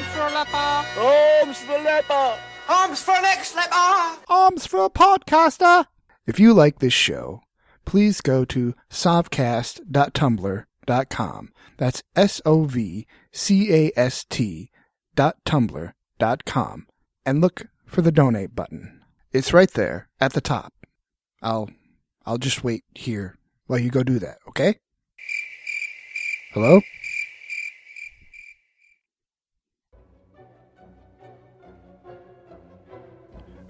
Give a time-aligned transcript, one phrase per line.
[0.00, 0.86] Alms for a leper.
[0.98, 2.38] Alms for a leper.
[2.70, 4.16] Alms for an ex-leper.
[4.28, 5.84] Alms for a podcaster.
[6.26, 7.42] If you like this show,
[7.84, 11.52] please go to sovcast.tumblr.com.
[11.76, 13.10] That's S-O-V-C-A-S-T
[15.14, 16.86] dot tumblr dot com
[17.26, 19.02] and look for the donate button.
[19.32, 20.72] It's right there at the top.
[21.42, 21.68] I'll,
[22.24, 23.36] I'll just wait here
[23.66, 24.78] while you go do that, okay?
[26.54, 26.80] Hello?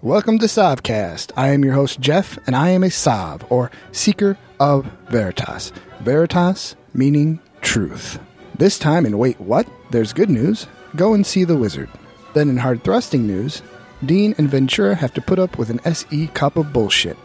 [0.03, 1.31] Welcome to Sovcast.
[1.37, 5.73] I am your host, Jeff, and I am a Sov, or Seeker of Veritas.
[6.01, 8.19] Veritas meaning truth.
[8.57, 9.69] This time in Wait What?
[9.91, 10.67] There's good news.
[10.97, 11.91] Go and see the wizard.
[12.33, 13.61] Then in hard thrusting news,
[14.03, 17.19] Dean and Ventura have to put up with an SE cup of bullshit.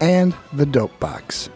[0.00, 1.48] And the dope box.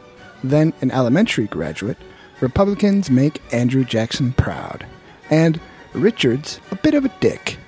[0.45, 1.98] Then in elementary graduate,
[2.41, 4.87] Republicans make Andrew Jackson proud.
[5.30, 5.60] And
[5.95, 7.59] Richard's a bit of a dick.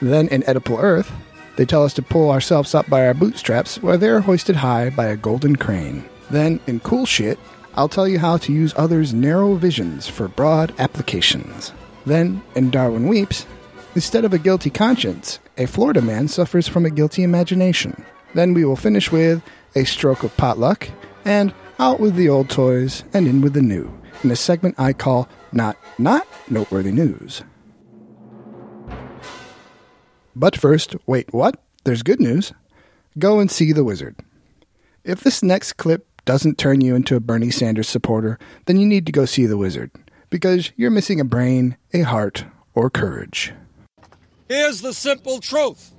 [0.00, 1.10] Then in Oedipal Earth,
[1.56, 5.06] they tell us to pull ourselves up by our bootstraps while they're hoisted high by
[5.06, 6.04] a golden crane.
[6.30, 7.38] Then, in cool shit,
[7.74, 11.72] I'll tell you how to use others' narrow visions for broad applications.
[12.06, 13.46] Then, in Darwin Weeps,
[13.94, 18.04] instead of a guilty conscience, a Florida man suffers from a guilty imagination.
[18.34, 19.42] Then we will finish with
[19.74, 20.88] a stroke of potluck
[21.24, 24.92] and out with the old toys and in with the new in a segment I
[24.92, 27.42] call Not Not Noteworthy News.
[30.36, 31.62] But first, wait, what?
[31.84, 32.52] There's good news.
[33.18, 34.16] Go and see The Wizard.
[35.04, 39.06] If this next clip doesn't turn you into a Bernie Sanders supporter, then you need
[39.06, 39.90] to go see The Wizard,
[40.30, 43.52] because you're missing a brain, a heart, or courage.
[44.48, 45.94] Here's the simple truth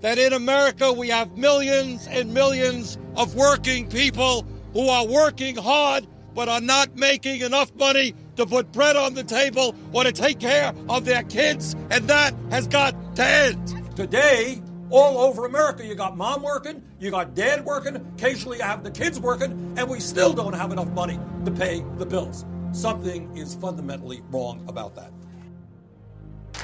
[0.00, 6.06] that in America we have millions and millions of working people who are working hard
[6.34, 10.40] but are not making enough money to put bread on the table or to take
[10.40, 13.96] care of their kids, and that has got to end.
[13.96, 18.84] Today, all over America, you got mom working, you got dad working, occasionally you have
[18.84, 22.44] the kids working, and we still don't have enough money to pay the bills.
[22.72, 25.12] Something is fundamentally wrong about that.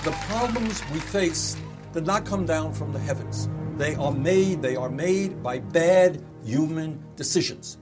[0.05, 1.57] The problems we face
[1.93, 3.49] did not come down from the heavens.
[3.77, 7.79] They are made, they are made by bad human decisions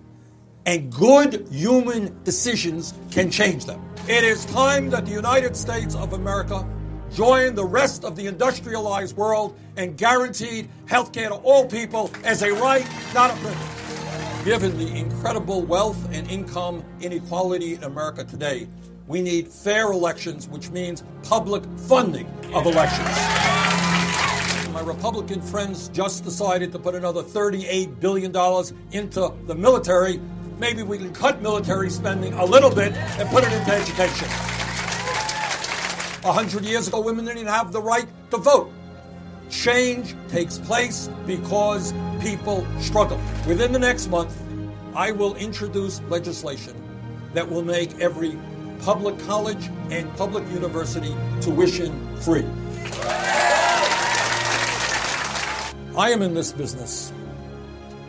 [0.69, 3.83] and good human decisions can change them.
[4.07, 6.69] It is time that the United States of America
[7.11, 12.43] join the rest of the industrialized world and guaranteed health care to all people as
[12.43, 14.45] a right, not a privilege.
[14.45, 18.69] Given the incredible wealth and income inequality in America today,
[19.07, 23.09] we need fair elections, which means public funding of elections.
[24.75, 28.37] My Republican friends just decided to put another $38 billion
[28.93, 30.21] into the military
[30.59, 34.29] maybe we can cut military spending a little bit and put it into education.
[36.25, 38.71] A hundred years ago, women didn't have the right to vote.
[39.51, 43.21] Change takes place because people struggle.
[43.47, 44.37] Within the next month,
[44.95, 46.75] I will introduce legislation
[47.35, 48.37] that will make every
[48.81, 52.45] public college and public university tuition free.
[55.97, 57.13] I am in this business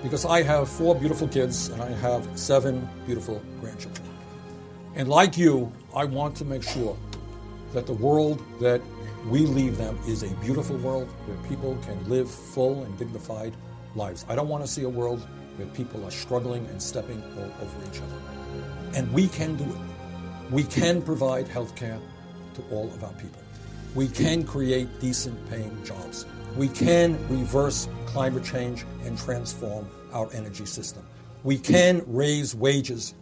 [0.03, 4.07] because I have four beautiful kids and I have seven beautiful grandchildren.
[4.95, 6.97] And like you, I want to make sure
[7.73, 8.81] that the world that
[9.27, 13.53] we leave them is a beautiful world where people can live full and dignified
[13.95, 14.25] lives.
[14.29, 15.25] I don't want to see a world
[15.57, 18.21] where people are struggling and stepping all over each other.
[18.95, 20.51] And we can do it.
[20.51, 21.99] We can provide health care
[22.55, 23.41] to all of our people.
[23.95, 26.25] We can create decent paying jobs.
[26.55, 31.03] We can reverse climate change and transform our energy system.
[31.43, 33.15] We can raise wages.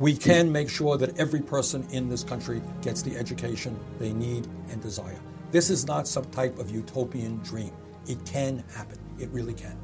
[0.00, 4.48] We can make sure that every person in this country gets the education they need
[4.70, 5.20] and desire.
[5.52, 7.72] This is not some type of utopian dream.
[8.08, 8.98] It can happen.
[9.20, 9.78] It really can.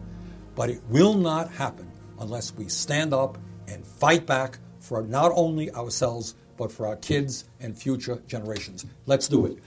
[0.56, 1.88] But it will not happen
[2.18, 3.38] unless we stand up
[3.68, 8.84] and fight back for not only ourselves, but for our kids and future generations.
[9.06, 9.58] Let's do it.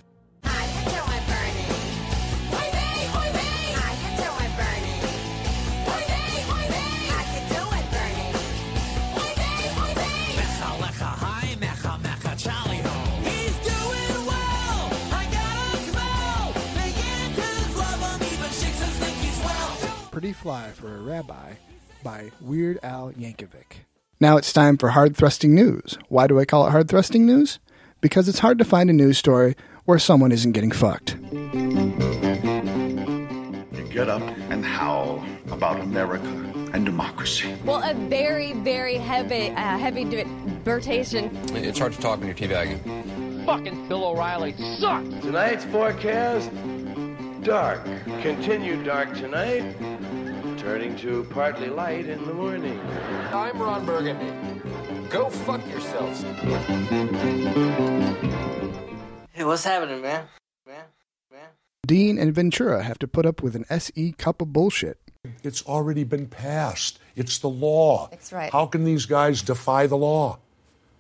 [21.14, 21.54] Rabbi
[22.04, 23.86] by Weird Al Yankovic.
[24.20, 25.96] Now it's time for hard thrusting news.
[26.10, 27.60] Why do I call it hard thrusting news?
[28.02, 29.56] Because it's hard to find a news story
[29.86, 31.16] where someone isn't getting fucked.
[31.32, 31.48] You
[33.92, 36.26] get up and howl about America
[36.74, 37.56] and democracy.
[37.64, 41.30] Well, a very, very heavy, uh, heavy debatation.
[41.56, 43.46] It's hard to talk when you're teabagging.
[43.46, 45.10] Fucking Bill O'Reilly sucks.
[45.22, 46.50] Tonight's forecast
[47.44, 47.84] dark.
[48.22, 49.76] Continued dark tonight,
[50.64, 52.80] turning to partly light in the morning.
[53.34, 54.32] I'm Ron Burgundy.
[55.10, 56.22] Go fuck yourselves.
[59.32, 60.26] Hey, what's happening, man?
[60.66, 60.84] Man?
[61.32, 61.48] Man?
[61.86, 64.98] Dean and Ventura have to put up with an SE cup of bullshit.
[65.44, 67.00] It's already been passed.
[67.16, 68.08] It's the law.
[68.12, 68.52] That's right.
[68.52, 70.40] How can these guys defy the law?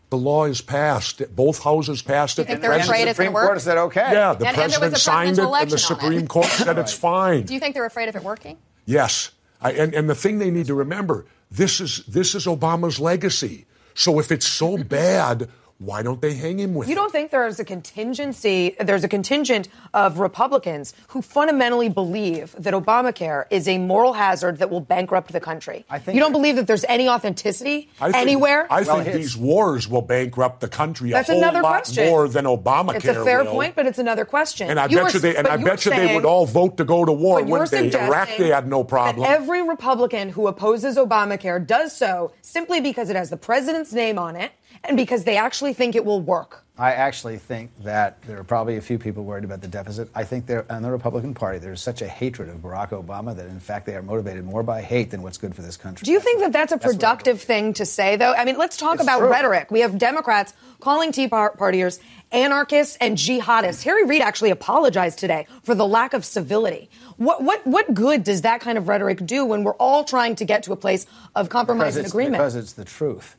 [0.09, 1.21] The law is passed.
[1.36, 2.44] Both houses passed it.
[2.44, 3.59] You think The they're president- afraid it's going to work?
[3.59, 4.12] said okay.
[4.12, 5.80] Yeah, the And- and there was president a signed it, and the election on it.
[6.01, 7.44] Supreme Court said it's fine.
[7.44, 8.57] Do you think they're afraid of it working?
[8.86, 9.31] Yes,
[9.63, 13.65] I, and and the thing they need to remember this is this is Obama's legacy.
[13.94, 14.88] So if it's so mm-hmm.
[14.88, 15.50] bad,
[15.85, 19.68] why don't they hang him with You don't think there's a contingency, there's a contingent
[19.94, 25.39] of Republicans who fundamentally believe that Obamacare is a moral hazard that will bankrupt the
[25.39, 25.85] country?
[25.89, 28.68] I think- you don't believe that there's any authenticity I think, anywhere?
[28.69, 31.69] I Well, think his- these wars will bankrupt the country That's a whole another lot
[31.83, 32.07] question.
[32.09, 33.51] more than Obamacare it's a fair will.
[33.51, 34.69] point, but it's another question.
[34.69, 36.25] And I You bet were- you they and I you bet were you they would
[36.25, 38.00] all vote to go to war, But you're wouldn't they?
[38.00, 39.25] Iraq they had no problem.
[39.30, 44.35] Every Republican who opposes Obamacare does so simply because it has the president's name on
[44.35, 44.51] it
[44.83, 46.59] and because they actually think it will work.
[46.75, 50.09] I actually think that there are probably a few people worried about the deficit.
[50.15, 53.45] I think there, in the Republican Party, there's such a hatred of Barack Obama that,
[53.45, 56.03] in fact, they are motivated more by hate than what's good for this country.
[56.03, 58.33] Do you think that that's a what I productive thing to say, though?
[58.33, 59.30] I mean, let's talk It's about true.
[59.30, 59.69] rhetoric.
[59.69, 62.00] We have Democrats calling Tea Par- Partiers
[62.31, 63.83] anarchists and jihadists.
[63.83, 66.89] Harry Reid actually apologized today for the lack of civility.
[67.18, 70.45] What, what, what good does that kind of rhetoric do when we're all trying to
[70.45, 72.41] get to a place of compromise because and agreement?
[72.41, 73.35] Because it's the truth.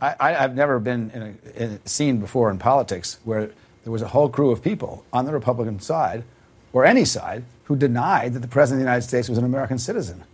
[0.00, 3.50] I, I've never been in a, in a scene before in politics where
[3.84, 6.24] there was a whole crew of people on the Republican side,
[6.72, 9.78] or any side, who denied that the President of the United States was an American
[9.78, 10.24] citizen.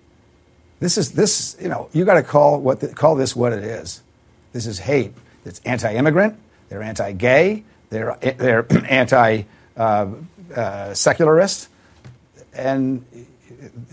[0.80, 3.62] This is this, you know, you got to call what the, call this what it
[3.62, 4.02] is.
[4.52, 5.12] This is hate.
[5.44, 6.36] It's anti-immigrant.
[6.68, 7.62] They're anti-gay.
[7.90, 13.04] They're they're anti-secularist, uh, uh, and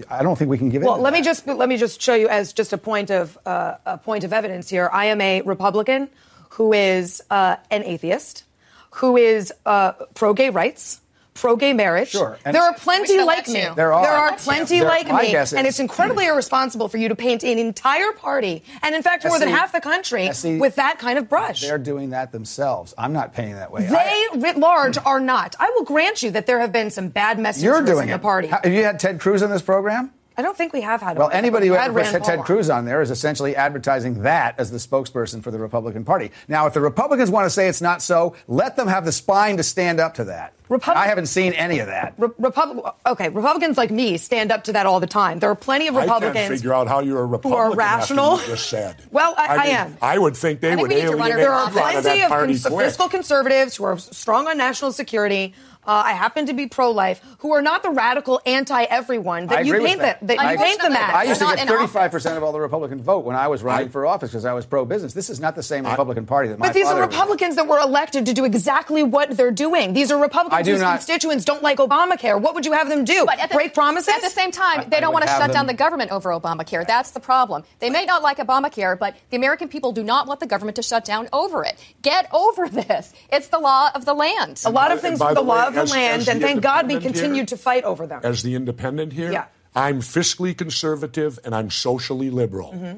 [0.09, 0.85] I don't think we can give it.
[0.85, 0.99] Well, in.
[0.99, 3.75] to let me just let me just show you as just a point of uh,
[3.85, 4.89] a point of evidence here.
[4.91, 6.09] I am a Republican
[6.49, 8.43] who is uh, an atheist,
[8.91, 11.01] who is uh, pro gay rights.
[11.39, 12.09] Pro gay marriage.
[12.09, 12.37] Sure.
[12.43, 13.61] And- there are plenty like elect me.
[13.63, 13.73] you.
[13.75, 14.35] There are.
[14.37, 15.31] plenty There- like me.
[15.31, 19.25] guess and it's incredibly irresponsible for you to paint an entire party, and in fact,
[19.25, 21.61] more than half the country, SC with that kind of brush.
[21.61, 22.93] They're doing that themselves.
[22.97, 23.85] I'm not painting that way.
[23.85, 25.55] They, I- writ large, are not.
[25.59, 28.15] I will grant you that there have been some bad messages you're in doing the
[28.15, 28.21] it.
[28.21, 28.47] party.
[28.49, 30.11] Have you had Ted Cruz on this program?
[30.39, 31.17] I don't think we have had.
[31.17, 31.35] Well, one.
[31.35, 34.71] anybody who We've had ever had Ted Cruz on there is essentially advertising that as
[34.71, 36.31] the spokesperson for the Republican Party.
[36.47, 39.57] Now, if the Republicans want to say it's not so, let them have the spine
[39.57, 40.53] to stand up to that.
[40.69, 42.13] Repub- I haven't seen any of that.
[42.17, 45.39] Re- Repub- okay, Republicans like me stand up to that all the time.
[45.39, 46.11] There are plenty of Republicans.
[46.11, 48.39] I Republicans can't figure out how you're a Republican who are after rational.
[48.39, 48.95] you just said.
[49.11, 49.97] Well, I- I mean, am.
[50.01, 51.75] I would think they I think would we need to run alienate There are off
[51.75, 55.53] of plenty of cons- fiscal conservatives who are strong on national security.
[55.89, 59.87] Uh, I happen to be pro-life, who are not the radical anti-everyone that you agree
[59.87, 60.19] paint that.
[60.19, 61.15] that, that you paint them Unfortunately, as.
[61.15, 63.91] I used to get 35% of all the Republican vote when I was running I-
[63.91, 65.13] for office because I was pro-business.
[65.13, 67.15] This is not the same Republican Party that my But these are father was.
[67.15, 69.93] Republicans that were elected to do exactly what they're doing.
[69.93, 72.39] These are Republicans do whose not- constituents don't like Obamacare.
[72.39, 73.25] What would you have them do?
[73.25, 74.13] But at the, Break promises?
[74.13, 76.29] At the same time, I- they don't want to have shut down the government over
[76.29, 76.85] Obamacare.
[76.85, 77.63] That's the problem.
[77.79, 80.83] They may not like Obamacare, but the American people do not want the government to
[80.83, 81.75] shut down over it.
[82.03, 83.11] Get over this.
[83.31, 84.61] It's the law of the land.
[84.65, 86.41] a lot of things are the the law way, of the as- land, as and
[86.41, 88.21] the thank God we continued here- to fight over them.
[88.23, 89.45] As the independent here, Yeah.
[89.75, 92.71] I'm fiscally conservative and I'm socially liberal.
[92.73, 92.97] Mm-hmm.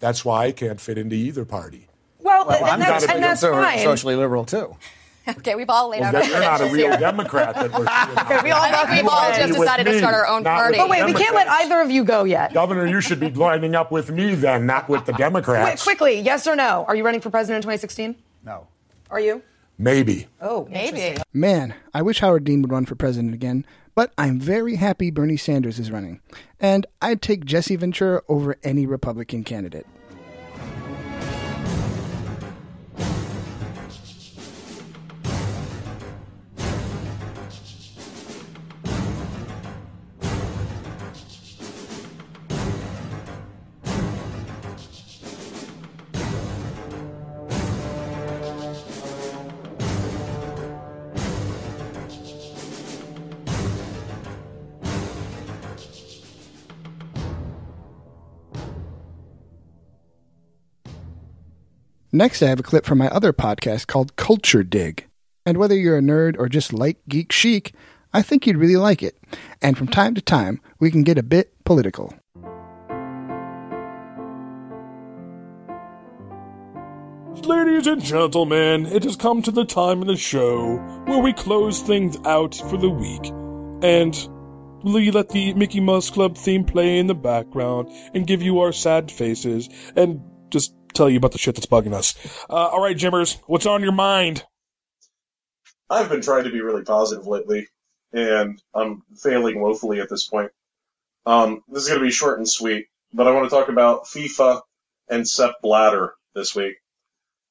[0.00, 1.88] That's why I can't fit into either party.
[2.20, 3.78] well, Well, and I'm that's, gotta be and that's conservative, fine.
[3.84, 4.76] socially liberal, too.
[5.28, 6.96] okay, we've all laid Well, out you're not a real here.
[6.98, 8.42] Democrat that we're seeing.
[8.44, 10.78] we all I think we've all just with decided to start our own party.
[10.78, 12.54] But wait, we can't let either of you go yet.
[12.54, 15.48] Governor, you should be lining up with me then, not with the Democrats.
[15.48, 15.82] Wait, Democrats.
[15.82, 16.84] quickly, yes or no?
[16.88, 18.14] Are you running for president in 2016?
[18.44, 18.68] No.
[19.10, 19.42] Are you?
[19.78, 20.26] Maybe.
[20.40, 21.16] Oh, Maybe.
[21.32, 25.36] Man, I wish Howard Dean would run for president again, but I'm very happy Bernie
[25.36, 26.20] Sanders is running.
[26.58, 29.86] And I'd take Jesse Ventura over any Republican candidate.
[62.18, 65.06] Next, I have a clip from my other podcast called Culture Dig.
[65.46, 67.76] And whether you're a nerd or just like geek chic,
[68.12, 69.16] I think you'd really like it.
[69.62, 72.12] And from time to time, we can get a bit political.
[77.44, 81.82] Ladies and gentlemen, it has come to the time in the show where we close
[81.82, 83.26] things out for the week.
[83.80, 84.28] And
[84.82, 88.72] we let the Mickey Mouse Club theme play in the background and give you our
[88.72, 90.20] sad faces and
[90.50, 92.14] just tell you about the shit that's bugging us.
[92.50, 94.44] Uh, all right, Jimmers, what's on your mind?
[95.88, 97.68] I've been trying to be really positive lately,
[98.12, 100.50] and I'm failing woefully at this point.
[101.24, 104.04] Um, this is going to be short and sweet, but I want to talk about
[104.04, 104.60] FIFA
[105.08, 106.76] and Sepp Blatter this week.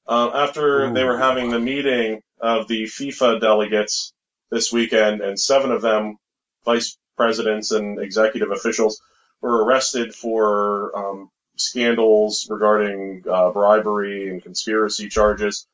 [0.07, 0.93] Uh, after Ooh.
[0.93, 4.13] they were having the meeting of the FIFA delegates
[4.51, 6.17] this weekend, and seven of them,
[6.65, 9.01] vice presidents and executive officials,
[9.41, 15.67] were arrested for um, scandals regarding uh, bribery and conspiracy charges.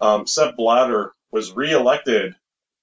[0.00, 2.34] Um, Sepp Blatter was reelected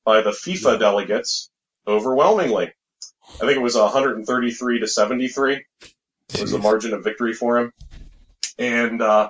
[0.03, 1.50] by the FIFA delegates
[1.88, 2.71] overwhelmingly.
[3.35, 5.65] I think it was 133 to 73
[6.39, 7.74] was the margin of victory for him.
[8.57, 9.29] And uh,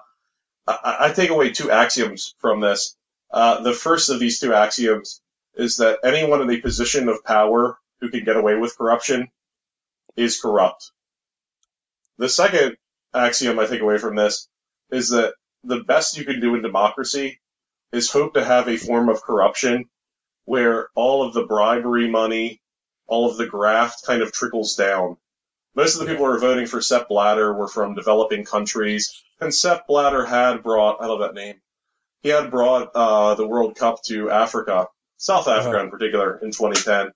[0.68, 2.96] I, I, take away two axioms from this.
[3.32, 5.22] Uh, the first of these two axioms
[5.56, 9.30] is that anyone in a position of power who can get away with corruption
[10.16, 10.92] is corrupt.
[12.18, 12.78] The second
[13.16, 14.48] axiom I take away from this
[14.92, 17.40] is that the best you can do in democracy
[17.92, 19.86] is hope to have a form of corruption
[20.46, 22.62] where all of the bribery money,
[23.08, 25.18] all of the graft kind of trickles down.
[25.76, 29.54] Most of the people who are voting for Sepp Blatter were from developing countries, and
[29.54, 31.62] Sepp Blatter had brought, I love that name,
[32.22, 35.86] he had brought uh, the World Cup to Africa, South Africa uh-huh.
[35.86, 37.12] in particular, in 2010.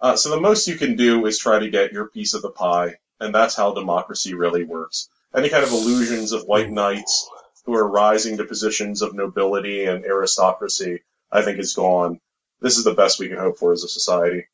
[0.00, 2.50] Uh, so the most you can do is try to get your piece of the
[2.50, 5.08] pie, and that's how democracy really works.
[5.34, 7.28] Any kind of illusions of white knights
[7.64, 12.20] who are rising to positions of nobility and aristocracy, I think is gone.
[12.60, 14.46] This is the best we can hope for as a society.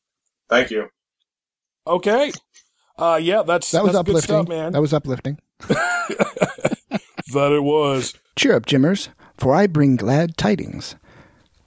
[0.48, 0.88] Thank you.
[1.86, 2.32] Okay.
[2.98, 4.72] Uh, yeah, that's that was that's uplifting, stuff, man.
[4.72, 5.38] That was uplifting.
[5.68, 6.78] that
[7.34, 8.14] it was.
[8.36, 10.96] Cheer up, Jimmers, for I bring glad tidings.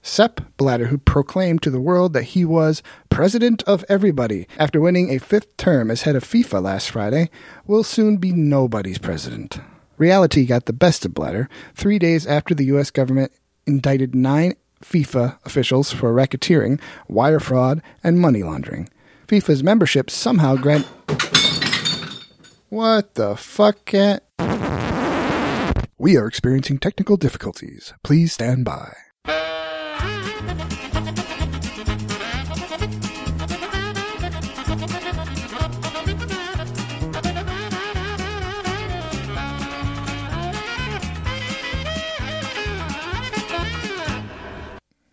[0.01, 5.10] Sepp Blatter, who proclaimed to the world that he was president of everybody after winning
[5.10, 7.30] a fifth term as head of FIFA last Friday,
[7.66, 9.60] will soon be nobody's president.
[9.98, 12.92] Reality got the best of Blatter three days after the U.S.
[12.92, 13.32] government
[13.66, 18.89] indicted nine FIFA officials for racketeering, wire fraud, and money laundering.
[19.27, 20.86] FIFA's membership somehow grant.
[22.70, 24.24] What the fuck, cat?
[25.98, 27.94] We are experiencing technical difficulties.
[28.04, 28.94] Please stand by.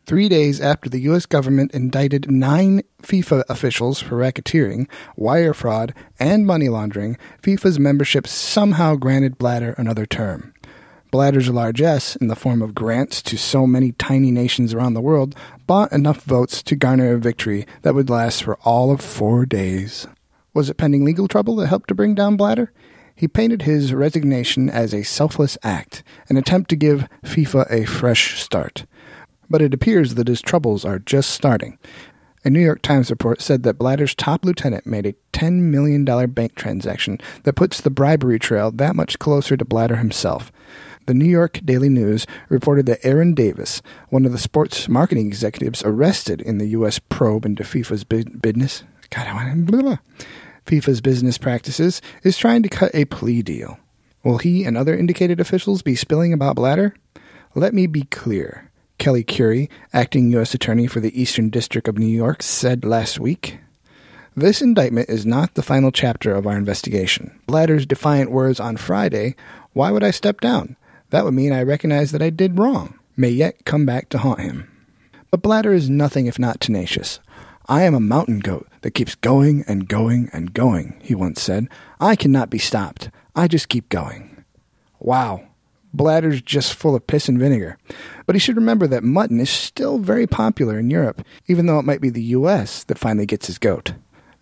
[0.06, 1.24] Three days after the U.S.
[1.24, 8.96] government indicted nine FIFA officials for racketeering, wire fraud, and money laundering, FIFA's membership somehow
[8.96, 10.52] granted Blatter another term.
[11.10, 15.34] Blatter's largesse, in the form of grants to so many tiny nations around the world,
[15.66, 20.06] bought enough votes to garner a victory that would last for all of four days.
[20.52, 22.72] Was it pending legal trouble that helped to bring down Blatter?
[23.14, 28.42] He painted his resignation as a selfless act, an attempt to give FIFA a fresh
[28.42, 28.84] start
[29.48, 31.78] but it appears that his troubles are just starting.
[32.46, 36.54] A New York Times report said that Blatter's top lieutenant made a $10 million bank
[36.54, 40.52] transaction that puts the bribery trail that much closer to Blatter himself.
[41.06, 45.82] The New York Daily News reported that Aaron Davidson, one of the sports marketing executives
[45.84, 46.98] arrested in the U.S.
[46.98, 49.98] probe into FIFA's business, God,
[50.66, 53.78] FIFA's business practices, is trying to cut a plea deal.
[54.22, 56.94] Will he and other indicated officials be spilling about Blatter?
[57.54, 58.70] Let me be clear.
[58.98, 60.54] Kelly Currie, acting U.S.
[60.54, 63.58] Attorney for the Eastern District of New York, said last week.
[64.36, 67.38] This indictment is not the final chapter of our investigation.
[67.46, 69.36] Blatter's defiant words on Friday,
[69.74, 70.76] why would I step down?
[71.10, 74.40] That would mean I recognize that I did wrong, may yet come back to haunt
[74.40, 74.68] him.
[75.30, 77.20] But Blatter is nothing if not tenacious.
[77.68, 81.68] I am a mountain goat that keeps going and going and going, he once said.
[82.00, 83.10] I cannot be stopped.
[83.34, 84.44] I just keep going.
[85.00, 85.46] Wow,
[85.94, 87.78] Blatter's just full of piss and vinegar.
[88.26, 91.84] But he should remember that mutton is still very popular in Europe, even though it
[91.84, 92.84] might be the U.S.
[92.84, 93.94] that finally gets his goat.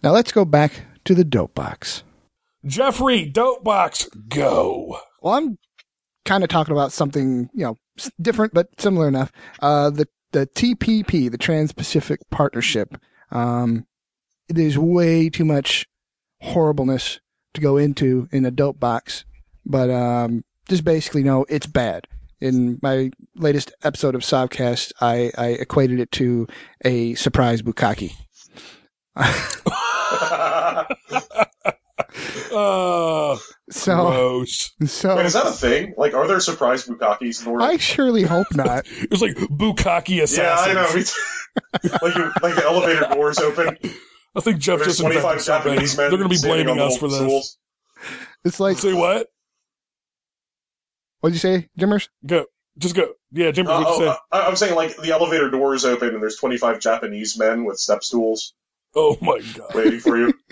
[0.02, 2.02] Now let's go back to the dope box.
[2.64, 4.98] Jeffrey, dope box, go.
[5.20, 5.58] Well, I'm
[6.24, 7.76] kind of talking about something, you know,
[8.20, 9.30] different but similar enough.
[9.60, 12.96] Uh, the the TPP, the Trans-Pacific Partnership.
[13.30, 13.86] Um,
[14.48, 15.84] there's way too much
[16.40, 17.20] horribleness
[17.52, 19.26] to go into in a dope box,
[19.66, 22.06] but um, just basically know it's bad.
[22.40, 26.48] In my latest episode of Sovcast, I, I equated it to
[26.84, 28.12] a surprise bukkake.
[32.54, 33.36] uh,
[33.70, 34.72] So, Gross.
[34.84, 35.94] so Wait, is that a thing?
[35.96, 37.62] Like, are there surprise bukakis in the world?
[37.62, 38.86] I surely hope not.
[38.90, 40.68] It was like Bukkake yeah, assassins.
[40.68, 40.94] I know.
[40.94, 41.98] me too.
[42.06, 43.78] like, you- like the elevator doors open.
[44.36, 45.72] I think Jeff just 25 invented something.
[45.72, 47.16] Japanese men They're going to be blaming us for this.
[47.18, 47.58] stools.
[48.44, 49.28] It's like, Say what?
[51.22, 52.10] What'd you say, Jimmers?
[52.26, 52.44] Go.
[52.78, 53.14] Just go.
[53.32, 54.18] Yeah, Jimmers, Uh, what'd you oh, say?
[54.32, 57.78] I, I'm saying like the elevator door is open and there's 25 Japanese men with
[57.78, 58.52] step stools
[58.94, 59.74] Oh my god.
[59.74, 60.34] waiting for you.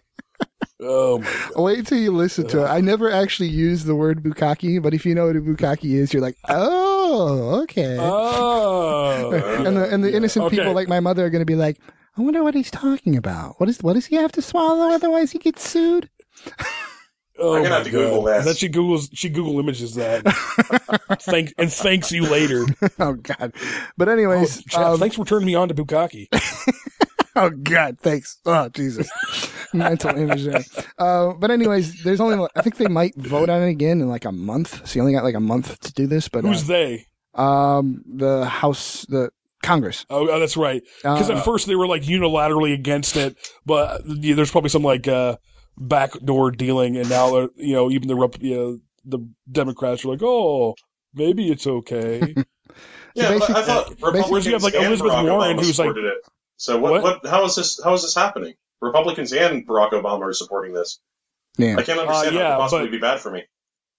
[0.83, 1.25] Oh my
[1.55, 1.63] god.
[1.63, 2.67] Wait until you listen to it.
[2.67, 6.15] I never actually used the word bukkake, but if you know what a bukkake is,
[6.15, 7.99] you're like, oh, okay.
[8.01, 9.31] Oh.
[9.67, 10.57] and the and the innocent Okay.
[10.57, 11.79] people like my mother are going to be like,
[12.17, 13.61] I wonder what he's talking about.
[13.61, 14.91] What is what does he have to swallow?
[14.95, 16.09] Otherwise, he gets sued.
[17.41, 18.27] Oh I'm gonna my have to Google God.
[18.29, 18.45] that.
[18.45, 20.23] Then she googles she Google images that.
[21.23, 22.67] Thank and thanks you later.
[22.99, 23.53] oh God.
[23.97, 26.29] But anyways, Oh, Jeff, um, thanks for turning me on to Bukkake.
[27.37, 28.39] oh God, thanks.
[28.45, 29.11] Oh Jesus,
[29.73, 30.65] mental image there.
[30.99, 34.25] Uh, but anyways, there's only I think they might vote on it again in like
[34.25, 34.87] a month.
[34.87, 36.29] So you only got like a month to do this.
[36.29, 37.07] But Who's uh, they?
[37.35, 39.31] um the House, the
[39.63, 40.05] Congress.
[40.11, 40.83] Oh, oh, that's right.
[41.03, 44.83] Because Uh, at first they were like unilaterally against it, but yeah, there's probably some
[44.83, 45.37] like uh,
[45.79, 49.19] backdoor dealing, and now uh, you know even the rep- you know, the
[49.51, 50.75] Democrats are like, oh,
[51.15, 52.35] maybe it's okay.
[53.17, 55.89] Yeah, but I thought Republicans you have, like, and Elizabeth Barack Warren, Obama who's, like-
[55.89, 56.19] supported it.
[56.59, 57.03] So what, What?
[57.25, 57.27] what?
[57.31, 57.81] How is this?
[57.83, 58.55] How is this happening?
[58.81, 61.01] Republicans and Barack Obama are supporting this.
[61.59, 61.75] Yeah.
[61.77, 63.43] I can't understand Uh, yeah, how it could possibly but- be bad for me.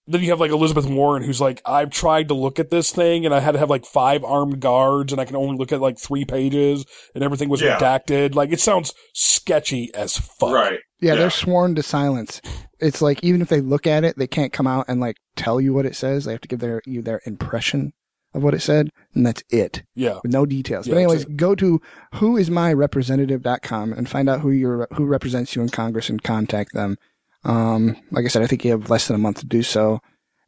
[0.07, 3.25] then you have like Elizabeth Warren, who's like, I've tried to look at this thing,
[3.25, 5.81] and I had to have like five armed guards, and I can only look at
[5.81, 7.77] like three pages, and everything was Yeah.
[7.77, 8.33] redacted.
[8.35, 10.53] Like it sounds sketchy as fuck.
[10.53, 10.79] Right.
[11.01, 12.41] Yeah, they're sworn to silence.
[12.79, 15.59] It's like even if they look at it, they can't come out and like tell
[15.59, 16.25] you what it says.
[16.25, 17.93] They have to give their you their impression
[18.33, 19.83] of what it said, and that's it.
[19.95, 20.19] Yeah.
[20.23, 20.87] With no details.
[20.87, 21.81] Yeah, but anyways, go to
[22.13, 26.97] whoismyrepresentative.com and find out who your who represents you in Congress and contact them.
[27.43, 29.99] Um, like I said, I think you have less than a month to do so.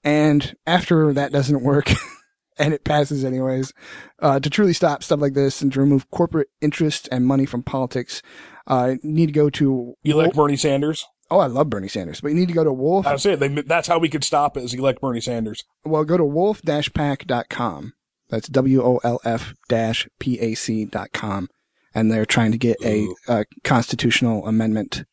[0.04, 1.92] And after that doesn't work,
[2.58, 3.74] and it passes anyways,
[4.20, 7.64] uh, to truly stop stuff like this and to remove corporate interest and money from
[7.64, 8.22] politics,
[8.67, 11.06] uh, need to go to You like Bernie Sanders?
[11.32, 13.08] Oh, I love Bernie Sanders, but you need to go to Wolf.
[13.08, 14.63] I say they, that's how we could stop it.
[14.63, 15.63] Is elect Bernie Sanders?
[15.84, 17.93] Well, go to wolf-pac.com.
[18.30, 21.49] That's W-O-L-F dash P-A-C dot com.
[21.95, 25.06] And they're trying to get a, a constitutional amendment.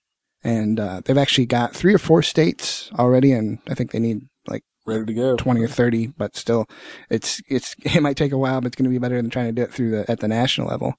[0.42, 3.32] And, uh, they've actually got three or four states already.
[3.32, 6.66] And I think they need like ready to go 20 or 30, but still
[7.10, 9.46] it's, it's, it might take a while, but it's going to be better than trying
[9.46, 10.94] to do it through the, at the national level.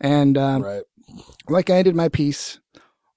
[0.00, 0.82] And, um, Right.
[1.48, 2.60] Like I did my piece,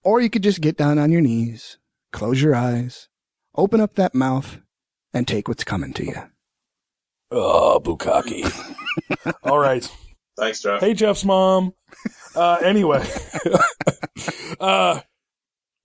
[0.04, 1.78] or you could just get down on your knees,
[2.12, 3.10] close your eyes,
[3.56, 4.60] open up that mouth,
[5.14, 6.16] and take what's coming to you.
[7.32, 8.52] Oh, Bukkake.
[9.44, 9.90] All right.
[10.38, 10.82] Thanks, Jeff.
[10.82, 11.74] Hey, Jeff's mom.
[12.36, 13.08] Uh, anyway,
[14.60, 15.02] uh,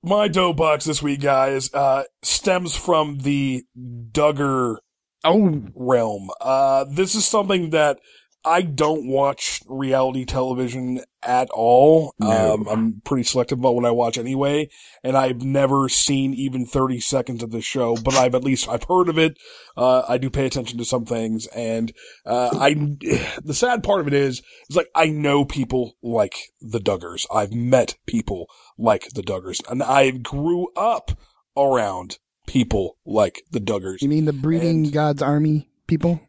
[0.03, 4.77] my dope box this week, guys, uh, stems from the Duggar
[5.25, 6.31] oh realm.
[6.41, 7.99] Uh, this is something that
[8.45, 12.15] I don't watch reality television at all.
[12.19, 12.55] No.
[12.55, 14.69] Um, I'm pretty selective about what I watch anyway,
[15.03, 18.85] and I've never seen even 30 seconds of the show, but I've at least, I've
[18.85, 19.37] heard of it.
[19.77, 21.93] Uh, I do pay attention to some things, and,
[22.25, 22.75] uh, I,
[23.43, 27.27] the sad part of it is, is like, I know people like the Duggars.
[27.33, 28.47] I've met people
[28.79, 31.11] like the Duggars, and I grew up
[31.57, 36.21] around people like the Duggars You mean the breeding God's army people?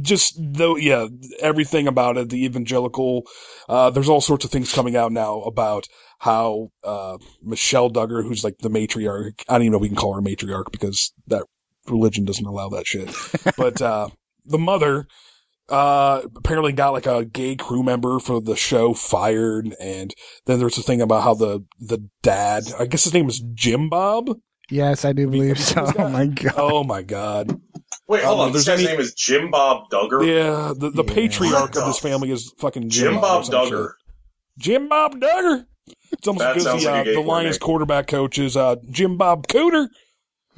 [0.00, 1.06] Just though yeah
[1.40, 3.26] everything about it the evangelical
[3.68, 5.86] uh there's all sorts of things coming out now about
[6.20, 9.96] how uh michelle duggar who's like the matriarch i don't even know if we can
[9.96, 11.44] call her a matriarch because that
[11.88, 13.14] religion doesn't allow that shit
[13.58, 14.08] but uh
[14.46, 15.06] the mother
[15.68, 20.14] uh apparently got like a gay crew member for the show fired and
[20.46, 23.88] then there's a thing about how the the dad i guess his name was jim
[23.88, 24.30] bob
[24.68, 25.86] Yes, I do believe so.
[25.96, 26.54] Oh my God.
[26.56, 27.60] oh my god
[28.08, 28.52] Wait, hold Um, on.
[28.52, 30.24] This there's guy's any- name is Jim Bob Duggar.
[30.26, 31.14] Yeah, the, the Yeah.
[31.14, 33.92] patriarch What of this family is fucking Jim, Jim Bob some Duggar.
[34.58, 35.66] Jim Bob Duggar.
[36.12, 38.76] It's almost That as good as the, like uh, the Lions quarterback coach is uh,
[38.90, 39.88] Jim Bob Cooter.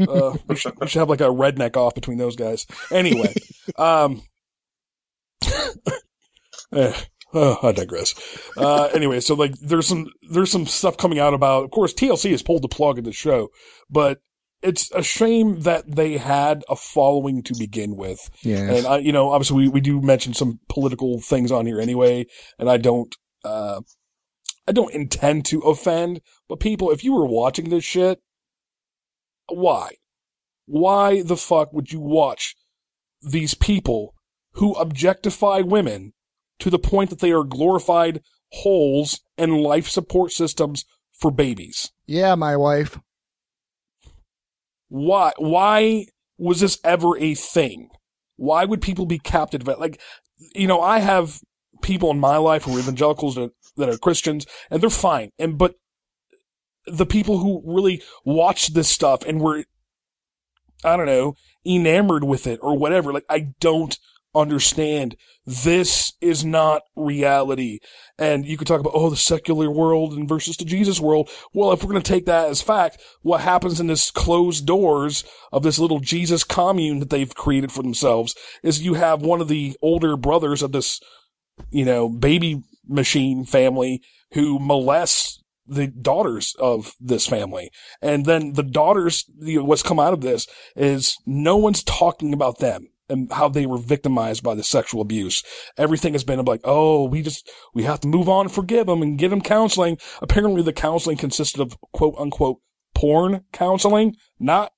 [0.01, 2.67] Uh, we, should, we should have like a redneck off between those guys.
[2.93, 3.35] Anyway,
[3.77, 4.23] um,
[6.73, 6.93] eh,
[7.35, 8.15] oh, I digress.
[8.57, 11.65] Uh, anyway, so like there's some there's some stuff coming out about.
[11.65, 13.49] Of course, TLC has pulled the plug of the show,
[13.91, 14.21] but
[14.63, 18.19] it's a shame that they had a following to begin with.
[18.43, 18.79] Yes.
[18.79, 22.27] And I, you know, obviously we, we do mention some political things on here anyway,
[22.59, 23.81] and I don't, uh,
[24.67, 28.21] I don't intend to offend, but people, if you were watching this shit,
[29.49, 29.93] why?
[30.67, 32.55] Why the fuck would you watch
[33.23, 34.15] these people
[34.53, 36.13] who objectify women
[36.59, 38.21] to the point that they are glorified
[38.53, 41.93] holes and life support systems for babies?
[42.07, 42.99] Yeah, my wife.
[44.89, 45.33] Why?
[45.39, 46.07] Why
[46.39, 47.91] was this ever a thing?
[48.37, 49.81] Why would people be captivated?
[49.81, 50.01] Like,
[50.55, 51.41] you know, I have
[51.83, 55.31] people in my life who are evangelicals that, that are Christians, and they're fine.
[55.39, 55.75] And but
[56.87, 59.65] the people who really watched this stuff and were,
[60.85, 61.35] I don't know,
[61.67, 63.99] enamored with it or whatever, like I don't
[64.39, 65.17] understand.
[65.45, 67.79] This is not reality.
[68.19, 71.31] And you could talk about, oh, the secular world and versus the Jesus world.
[71.53, 75.25] Well, if we're going to take that as fact, what happens in this closed doors
[75.53, 79.49] of this little Jesus commune that they've created for themselves is you have one of
[79.49, 81.01] the older brothers of this,
[81.71, 87.71] you know, baby machine family who molests the daughters of this family.
[88.01, 92.33] And then the daughters, you know, what's come out of this is no one's talking
[92.33, 95.43] about them and how they were victimized by the sexual abuse.
[95.77, 99.03] Everything has been like, oh, we just, we have to move on and forgive them
[99.03, 99.99] and give them counseling.
[100.21, 102.59] Apparently the counseling consisted of quote unquote
[102.95, 104.73] porn counseling, not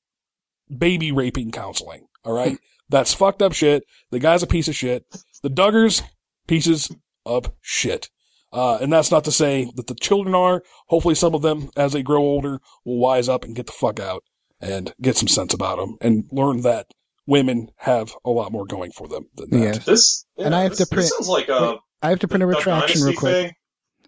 [0.76, 2.06] baby raping counseling.
[2.24, 2.58] All right.
[2.88, 3.84] That's fucked up shit.
[4.10, 5.04] The guy's a piece of shit.
[5.44, 6.02] The Duggars,
[6.48, 6.90] pieces
[7.24, 8.10] of shit.
[8.52, 10.62] Uh, and that's not to say that the children are.
[10.88, 14.00] Hopefully some of them, as they grow older, will wise up and get the fuck
[14.00, 14.24] out
[14.60, 16.86] and get some sense about them and learn that
[17.26, 19.58] women have a lot more going for them than that.
[19.58, 19.72] Yeah.
[19.84, 21.02] This yeah, and I have this, to print.
[21.02, 21.78] This sounds like a.
[22.02, 23.32] I have to print a retraction real quick.
[23.32, 23.52] thing.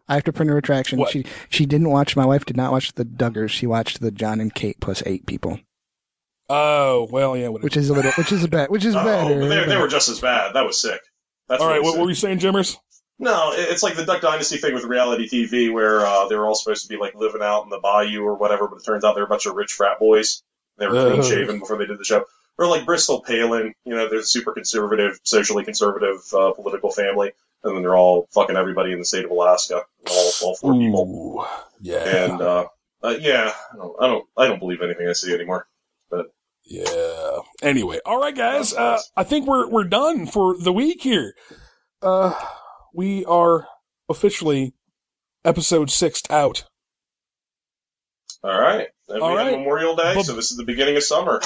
[0.09, 0.99] I have to print a retraction.
[0.99, 1.11] What?
[1.11, 2.17] She she didn't watch.
[2.17, 3.51] My wife did not watch the Duggars.
[3.51, 5.61] She watched the Jon and Kate plus eight people,
[6.49, 7.49] Oh, well, yeah.
[7.49, 7.65] Whatever.
[7.65, 9.41] which is a little, which is a bet, which is Oh, better.
[9.41, 10.55] but they, they were just as bad.
[10.55, 11.01] That was sick.
[11.49, 11.83] That's All right.
[11.83, 12.03] What sick.
[12.03, 12.77] were you saying, Jimmers?
[13.19, 16.55] No, it's like the Duck Dynasty thing with reality TV, where uh, they were all
[16.57, 19.15] supposed to be like living out in the bayou or whatever, but it turns out
[19.15, 20.43] they're a bunch of rich frat boys.
[20.79, 21.25] They were clean Ugh.
[21.25, 22.25] shaven before they did the show.
[22.63, 27.33] Or like Bristol Palin, you know, they're super conservative, socially conservative uh, political family,
[27.65, 31.45] and then they're all fucking everybody in the state of Alaska, all, all four people.
[31.81, 32.05] Yeah.
[32.27, 32.67] And uh,
[33.03, 35.67] uh, yeah, I don't, I don't, I don't believe anything I see anymore.
[36.09, 36.27] But
[36.65, 37.39] Yeah.
[37.63, 38.73] Anyway, all right, guys.
[38.73, 41.35] Uh, I think we're we're done for the week here.
[42.01, 42.33] Uh,
[42.95, 43.67] we are
[44.09, 44.73] officially
[45.45, 46.63] episode six out.
[48.45, 49.47] all right, then All we right.
[49.51, 51.41] have Memorial Day, Bu- so this is the beginning of summer.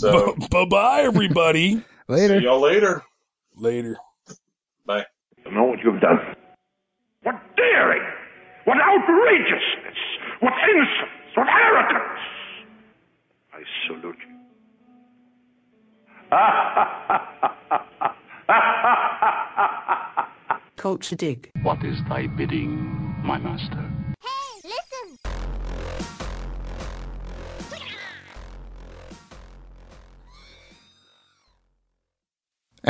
[0.00, 1.74] So bye bye, everybody.
[1.76, 2.40] see later.
[2.40, 3.02] y'all later.
[3.54, 3.98] Later.
[4.86, 5.04] Bye.
[5.46, 6.18] I know what you've done.
[7.22, 8.02] What daring!
[8.64, 9.98] What outrageousness!
[10.40, 11.36] What insolence!
[11.36, 12.20] What arrogance!
[13.52, 14.36] I salute you.
[20.76, 21.50] Culture dig.
[21.62, 22.70] What is thy bidding,
[23.22, 23.99] my master?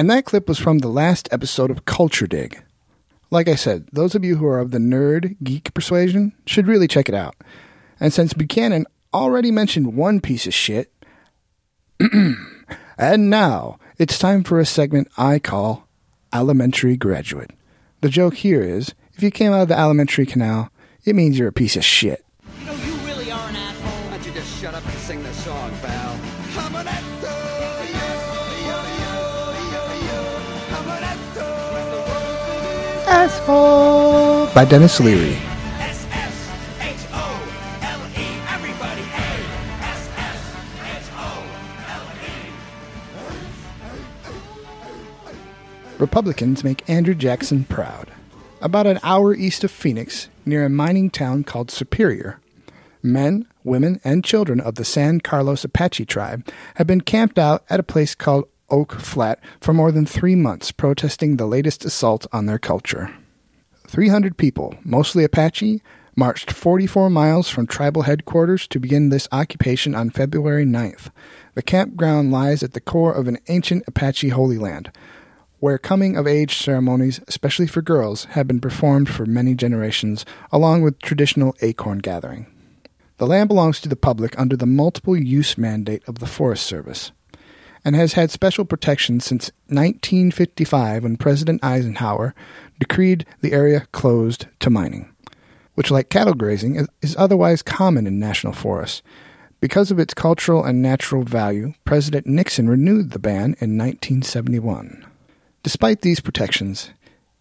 [0.01, 2.63] And that clip was from the last episode of Culture Dig.
[3.31, 6.89] Like I said, those of you who are of the nerd geek persuasion should really
[6.89, 7.37] check it out.
[8.01, 10.91] And since Buchanan already mentioned one piece of shit,
[12.01, 15.87] and now it's time for a segment I call
[16.33, 17.51] Elementary Graduate.
[18.01, 20.71] The joke here is if you came out of the elementary canal,
[21.05, 22.25] it means you're a piece of shit.
[33.23, 34.47] Asshole.
[34.55, 35.37] By Denis Leary.
[45.99, 48.11] Republicans make Andrew Jackson proud.
[48.63, 52.41] About an hour east of Phoenix, near a mining town called Superior,
[53.03, 57.81] men, women, and children of the San Carlos Apache tribe have been camped out at
[57.81, 62.47] a place called Oak Flat for more than three months protesting the latest assault on
[62.47, 63.15] their culture.
[63.87, 65.83] 300 people, mostly Apache,
[66.17, 71.11] marched 44 miles from tribal headquarters to begin this occupation on February 9th.
[71.55, 74.93] The campground lies at the core of an ancient Apache holy land,
[75.59, 80.83] where coming of age ceremonies, especially for girls, have been performed for many generations, along
[80.83, 82.47] with traditional acorn gathering.
[83.19, 87.13] The land belongs to the public under the multiple use mandate of the Forest Service
[87.85, 92.35] and has had special protection since 1955 when President Eisenhower
[92.79, 95.11] decreed the area closed to mining,
[95.75, 99.03] which, like cattle grazing, is- is otherwise common in national forests.
[99.61, 105.05] Because of its cultural and natural value, President Nixon renewed the ban in 1971.
[105.63, 106.91] Despite these protections,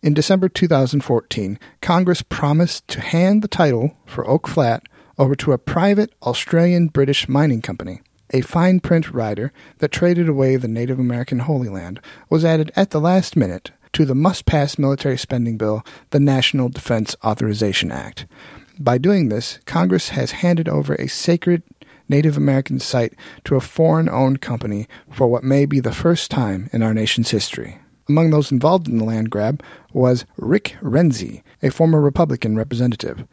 [0.01, 4.83] in December 2014, Congress promised to hand the title for Oak Flat
[5.17, 8.01] over to a private Australian British mining company.
[8.31, 12.91] A fine print rider that traded away the Native American Holy Land was added at
[12.91, 18.27] the last minute to the must pass military spending bill, the National Defense Authorization Act.
[18.79, 21.63] By doing this, Congress has handed over a sacred
[22.07, 23.13] Native American site
[23.45, 27.31] to a foreign owned company for what may be the first time in our nation's
[27.31, 27.79] history.
[28.07, 29.61] Among those involved in the land grab
[29.93, 33.25] was Rick Renzi, a former Republican representative.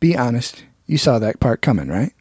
[0.00, 2.12] Be honest, you saw that part coming, right?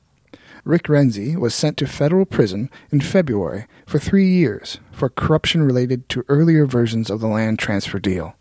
[0.66, 6.08] Rick Renzi was sent to federal prison in February for three years for corruption related
[6.10, 8.36] to earlier versions of the land transfer deal.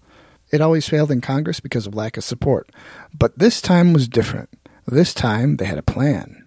[0.53, 2.71] It always failed in Congress because of lack of support,
[3.17, 4.51] but this time was different.
[4.87, 6.45] This time they had a plan.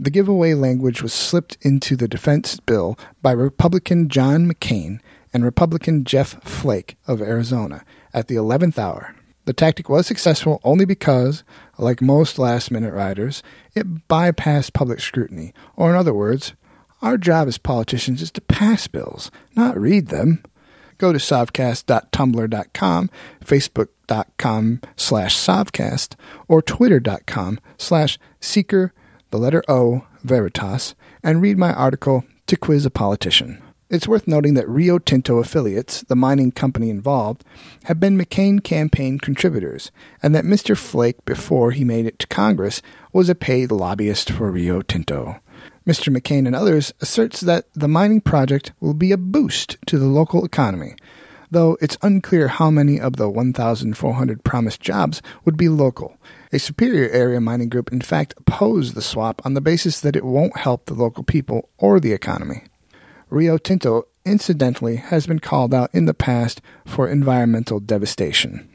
[0.00, 5.00] The giveaway language was slipped into the defense bill by Republican John McCain
[5.32, 9.14] and Republican Jeff Flake of Arizona at the 11th hour.
[9.46, 11.44] The tactic was successful only because,
[11.78, 13.42] like most last minute riders,
[13.74, 16.54] it bypassed public scrutiny, or in other words,
[17.02, 20.42] our job as politicians is to pass bills, not read them.
[20.98, 23.10] Go to sovcast.tumblr.com,
[23.44, 26.14] facebook.com slash sovcast,
[26.48, 28.94] or twitter.com slash seeker,
[29.30, 33.62] the letter O, veritas, and read my article, To Quiz a Politician.
[33.88, 37.44] It's worth noting that Rio Tinto affiliates, the mining company involved,
[37.84, 40.76] have been McCain campaign contributors, and that Mr.
[40.76, 45.40] Flake, before he made it to Congress, was a paid lobbyist for Rio Tinto.
[45.86, 46.12] Mr.
[46.12, 50.44] McCain and others asserts that the mining project will be a boost to the local
[50.44, 50.96] economy,
[51.52, 56.16] though it's unclear how many of the 1,400 promised jobs would be local.
[56.52, 60.24] A Superior Area Mining Group, in fact, opposed the swap on the basis that it
[60.24, 62.64] won't help the local people or the economy.
[63.28, 68.68] Rio Tinto, incidentally, has been called out in the past for environmental devastation.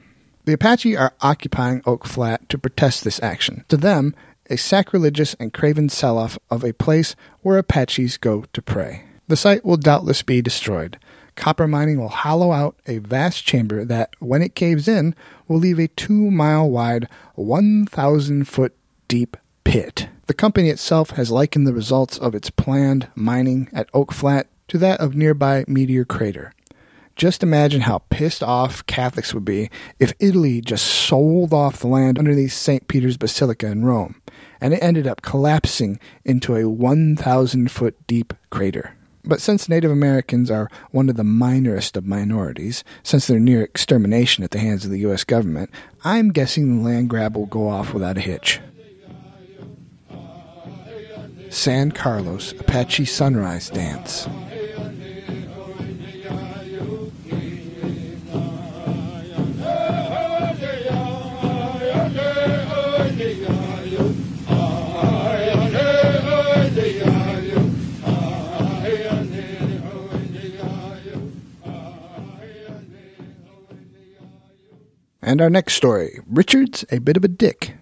[0.46, 3.64] The Apache are occupying Oak Flat to protest this action.
[3.70, 4.16] To them,
[4.50, 9.06] a sacrilegious and craven sell off of a place where Apaches go to pray.
[9.28, 11.00] The site will doubtless be destroyed.
[11.36, 15.16] Copper mining will hollow out a vast chamber that, when it caves in,
[15.48, 18.76] will leave a two mile wide, 1,000 foot
[19.08, 20.10] deep pit.
[20.32, 24.78] The company itself has likened the results of its planned mining at Oak Flat to
[24.78, 26.54] that of nearby Meteor Crater.
[27.18, 32.18] Just imagine how pissed off Catholics would be if Italy just sold off the land
[32.18, 32.88] underneath St.
[32.88, 34.22] Peter's Basilica in Rome,
[34.62, 38.96] and it ended up collapsing into a 1,000 foot deep crater.
[39.26, 44.46] But since Native Americans are one of the minorest of minorities, since they're near extermination
[44.46, 45.26] at the hands of the U.S.
[45.26, 45.72] government,
[46.06, 48.62] I'm guessing the land grab will go off without a hitch.
[51.52, 54.26] San Carlos Apache Sunrise Dance.
[75.22, 77.76] And our next story Richard's a bit of a dick.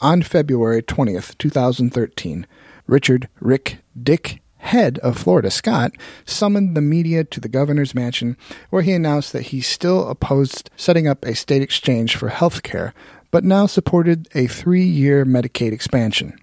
[0.00, 2.46] On February 20th, 2013,
[2.86, 5.92] Richard Rick Dick Head of Florida Scott
[6.24, 8.36] summoned the media to the governor's mansion
[8.70, 12.94] where he announced that he still opposed setting up a state exchange for health care,
[13.32, 16.38] but now supported a three year Medicaid expansion.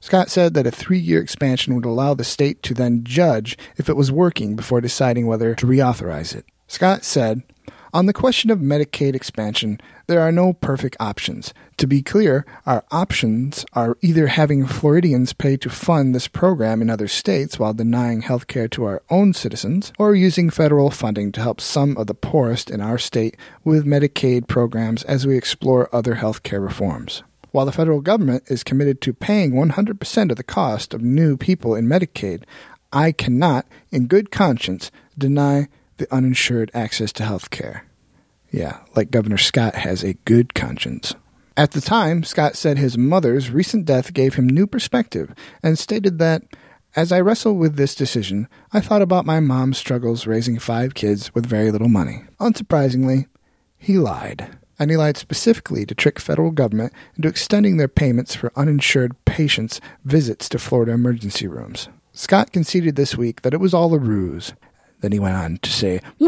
[0.00, 3.88] Scott said that a three year expansion would allow the state to then judge if
[3.88, 6.44] it was working before deciding whether to reauthorize it.
[6.66, 7.42] Scott said,
[7.94, 9.80] on the question of Medicaid expansion,
[10.12, 11.54] there are no perfect options.
[11.78, 16.90] To be clear, our options are either having Floridians pay to fund this program in
[16.90, 21.40] other states while denying health care to our own citizens, or using federal funding to
[21.40, 26.16] help some of the poorest in our state with Medicaid programs as we explore other
[26.16, 27.22] health care reforms.
[27.50, 31.74] While the federal government is committed to paying 100% of the cost of new people
[31.74, 32.42] in Medicaid,
[32.92, 37.86] I cannot, in good conscience, deny the uninsured access to health care.
[38.52, 41.14] Yeah, like Governor Scott has a good conscience.
[41.56, 46.18] At the time, Scott said his mother's recent death gave him new perspective and stated
[46.18, 46.42] that,
[46.94, 51.34] as I wrestle with this decision, I thought about my mom's struggles raising five kids
[51.34, 52.24] with very little money.
[52.38, 53.26] Unsurprisingly,
[53.78, 54.58] he lied.
[54.78, 59.80] And he lied specifically to trick federal government into extending their payments for uninsured patients'
[60.04, 61.88] visits to Florida emergency rooms.
[62.12, 64.52] Scott conceded this week that it was all a ruse
[65.02, 66.00] then he went on to say,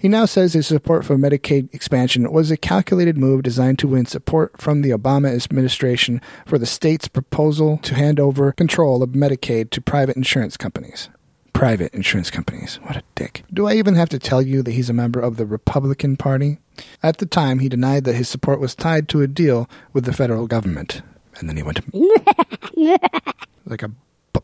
[0.00, 4.06] He now says his support for Medicaid expansion was a calculated move designed to win
[4.06, 9.68] support from the Obama administration for the state's proposal to hand over control of Medicaid
[9.72, 11.10] to private insurance companies.
[11.52, 12.80] Private insurance companies.
[12.84, 13.44] What a dick.
[13.52, 16.56] Do I even have to tell you that he's a member of the Republican Party?
[17.02, 20.14] At the time, he denied that his support was tied to a deal with the
[20.14, 21.02] federal government.
[21.36, 21.80] And then he went
[23.66, 23.90] like a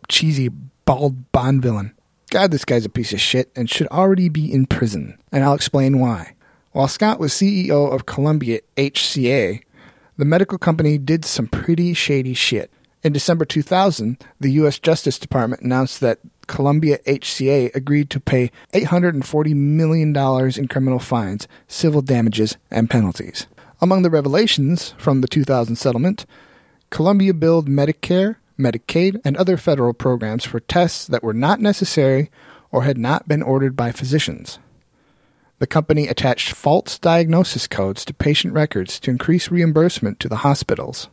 [0.08, 0.50] cheesy,
[0.84, 1.95] bald Bond villain.
[2.30, 5.18] God, this guy's a piece of shit and should already be in prison.
[5.30, 6.34] And I'll explain why.
[6.72, 9.62] While Scott was CEO of Columbia HCA,
[10.18, 12.70] the medical company did some pretty shady shit.
[13.02, 14.78] In December 2000, the U.S.
[14.78, 20.16] Justice Department announced that Columbia HCA agreed to pay $840 million
[20.58, 23.46] in criminal fines, civil damages, and penalties.
[23.80, 26.26] Among the revelations from the 2000 settlement,
[26.90, 32.30] Columbia billed Medicare, Medicaid, and other federal programs for tests that were not necessary
[32.70, 34.58] or had not been ordered by physicians.
[35.58, 41.08] The company attached false diagnosis codes to patient records to increase reimbursement to the hospitals.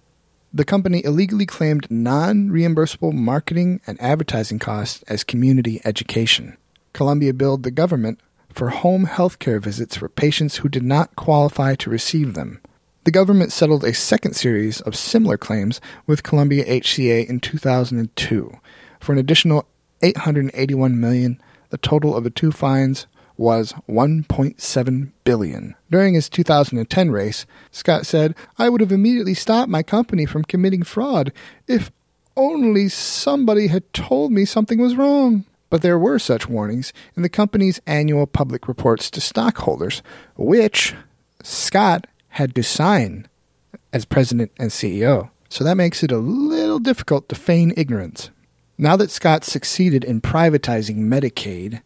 [0.53, 6.57] The company illegally claimed non reimbursable marketing and advertising costs as community education.
[6.91, 11.75] Columbia billed the government for home health care visits for patients who did not qualify
[11.75, 12.59] to receive them.
[13.05, 18.57] The government settled a second series of similar claims with Columbia HCA in 2002
[19.01, 19.67] for an additional
[20.01, 21.41] 881 million.
[21.69, 25.75] The total of the two fines was 1.7 billion.
[25.91, 30.83] During his 2010 race, Scott said, "I would have immediately stopped my company from committing
[30.83, 31.33] fraud
[31.67, 31.91] if
[32.37, 37.27] only somebody had told me something was wrong." But there were such warnings in the
[37.27, 40.01] company's annual public reports to stockholders,
[40.37, 40.95] which
[41.41, 43.27] Scott had to sign
[43.91, 45.29] as president and CEO.
[45.49, 48.31] So that makes it a little difficult to feign ignorance.
[48.75, 51.83] Now that Scott succeeded in privatizing Medicaid,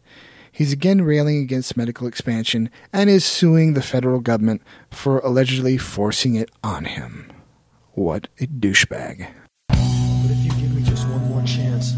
[0.50, 6.34] he's again railing against Medicaid expansion and is suing the federal government for allegedly forcing
[6.34, 7.30] it on him.
[7.92, 9.28] What a douchebag.
[9.68, 11.92] But if you give me just one more chance,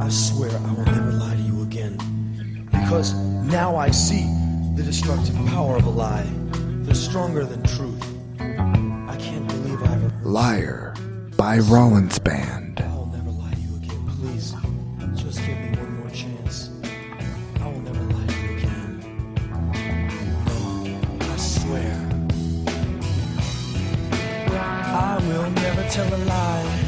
[0.00, 1.98] I swear I will never lie to you again.
[2.72, 3.12] Because
[3.44, 4.24] now I see
[4.74, 6.26] the destructive power of a lie.
[6.82, 8.04] They're stronger than truth.
[8.40, 10.12] I can't believe I ever.
[10.24, 10.94] Liar
[11.36, 12.80] by Rollins Band.
[12.80, 14.04] I'll never lie to you again.
[14.18, 14.54] Please,
[15.14, 16.70] just give me one more chance.
[17.60, 19.00] I will never lie to you again.
[20.46, 21.96] No, I swear.
[24.52, 26.80] I will never tell a lie.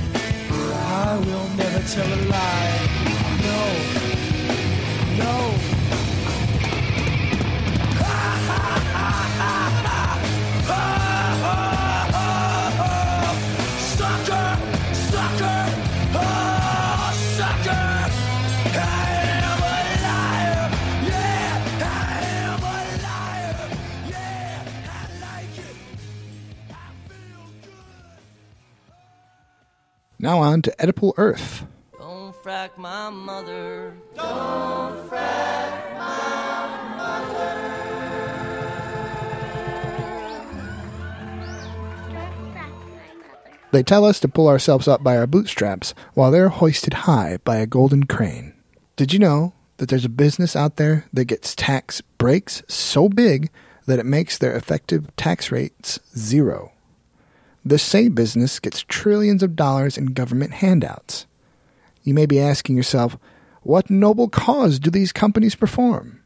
[0.50, 2.88] I will never tell a lie.
[3.46, 3.58] No,
[5.24, 5.73] no.
[30.24, 31.66] Now on to Oedipal Earth.
[31.98, 33.94] Don't frack my mother.
[34.16, 35.93] Don't frack
[43.74, 47.56] They tell us to pull ourselves up by our bootstraps while they're hoisted high by
[47.56, 48.54] a golden crane.
[48.94, 53.50] Did you know that there's a business out there that gets tax breaks so big
[53.86, 56.70] that it makes their effective tax rates zero?
[57.64, 61.26] This same business gets trillions of dollars in government handouts.
[62.04, 63.18] You may be asking yourself,
[63.62, 66.22] what noble cause do these companies perform?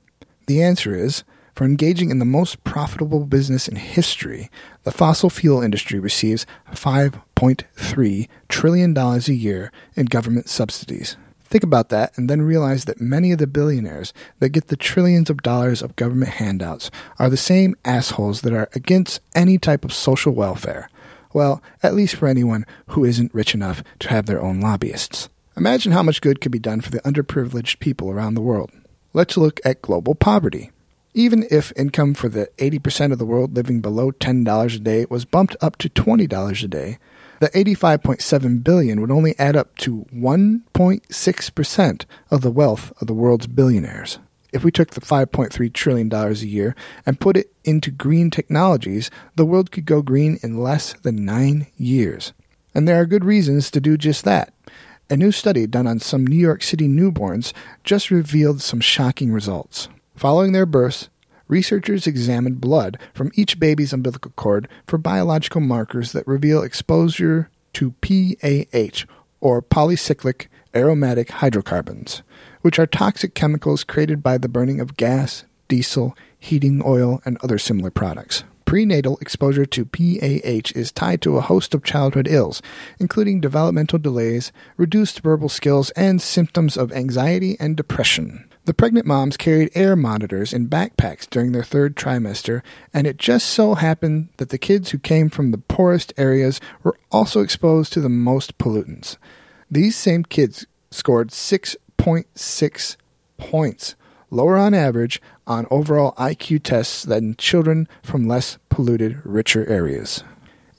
[0.49, 1.25] The answer is
[1.59, 4.49] for engaging in the most profitable business in history,
[4.85, 11.17] the fossil fuel industry receives $5.3 trillion a year in government subsidies.
[11.43, 15.31] Think about that and then realize that many of the billionaires that get the trillions
[15.31, 19.93] of dollars of government handouts are the same assholes that are against any type of
[19.93, 20.89] social welfare.
[21.33, 25.29] Well, at least for anyone who isn't rich enough to have their own lobbyists.
[25.57, 28.71] Imagine how much good could be done for the underprivileged people around the world.
[29.13, 30.71] Let's look at global poverty.
[31.15, 35.25] Even if income for the 80% of the world living below $10 a day was
[35.25, 36.99] bumped up to $20 a day,
[37.41, 43.47] the 85.7 billion would only add up to 1.6% of the wealth of the world's
[43.47, 44.19] billionaires.
[44.53, 46.75] If we took the $5.3 trillion a year
[47.07, 51.67] and put it into green technologies, the world could go green in less than nine
[51.77, 52.33] years.
[52.75, 54.53] And there are good reasons to do just that.
[55.11, 59.89] A new study done on some New York City newborns just revealed some shocking results.
[60.19, 61.11] Following their births,
[61.47, 67.93] researchers examined blood from each baby's umbilical cord for biological markers that reveal exposure to
[68.01, 69.05] PAH,
[69.41, 72.23] or polycyclic aromatic hydrocarbons,
[72.63, 77.57] which are toxic chemicals created by the burning of gas, diesel, heating oil, and other
[77.57, 78.43] similar products.
[78.65, 82.61] Prenatal exposure to PAH is tied to a host of childhood ills,
[82.99, 88.48] including developmental delays, reduced verbal skills, and symptoms of anxiety and depression.
[88.69, 92.61] The pregnant moms carried air monitors in backpacks during their third trimester,
[92.93, 96.99] and it just so happened that the kids who came from the poorest areas were
[97.11, 99.17] also exposed to the most pollutants.
[99.71, 102.97] These same kids scored 6.6
[103.39, 103.95] points,
[104.31, 110.23] lower on average, on overall IQ tests than children from less polluted, richer areas.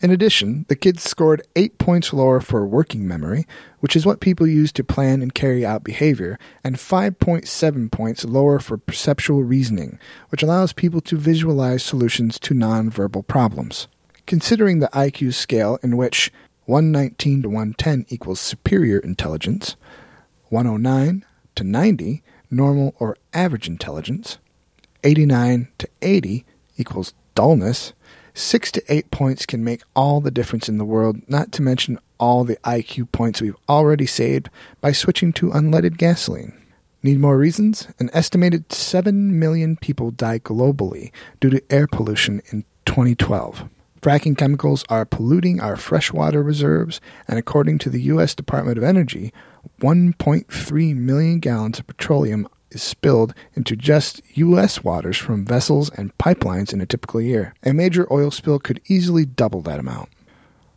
[0.02, 3.46] In addition, the kids scored 8 points lower for working memory,
[3.82, 8.60] which is what people use to plan and carry out behavior, and 5.7 points lower
[8.60, 13.90] for perceptual reasoning, which allows people to visualize solutions to nonverbal problems.
[14.26, 16.32] Considering the IQ scale in which
[16.66, 19.76] 119 to 110 equals superior intelligence,
[20.48, 21.26] 109
[21.56, 24.38] to 90 normal or average intelligence,
[25.04, 26.46] 89 to 80
[26.78, 27.92] equals dullness,
[28.34, 32.00] 6 to 8 points can make all the difference in the world, not to mention
[32.20, 34.50] all the IQ points we've already saved
[34.82, 36.54] by switching to unleaded gasoline.
[37.02, 37.88] Need more reasons?
[38.00, 43.70] An estimated 7 million people died globally due to air pollution in 2012.
[44.02, 48.36] Fracking chemicals are polluting our freshwater reserves, and according to the U.S.
[48.36, 49.34] Department of Energy,
[49.82, 54.84] 1.3 million gallons of petroleum is spilled into just U.S.
[54.84, 57.54] waters from vessels and pipelines in a typical year.
[57.64, 60.10] A major oil spill could easily double that amount.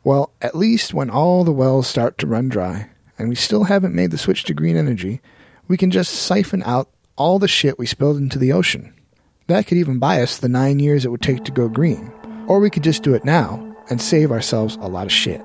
[0.05, 3.95] Well, at least when all the wells start to run dry, and we still haven't
[3.95, 5.21] made the switch to green energy,
[5.69, 8.93] we can just siphon out all the shit we spilled into the ocean.
[9.47, 12.13] That could even buy us the nine years it would take to go green.
[12.49, 15.45] Or we could just do it now and save ourselves a lot of shit.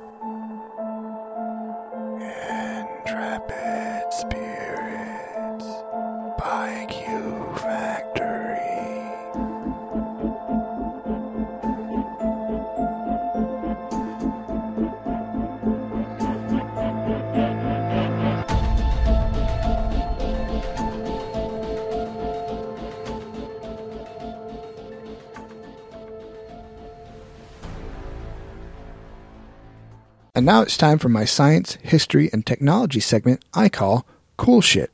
[30.48, 34.90] Now it's time for my science, history, and technology segment I call Cool Shit.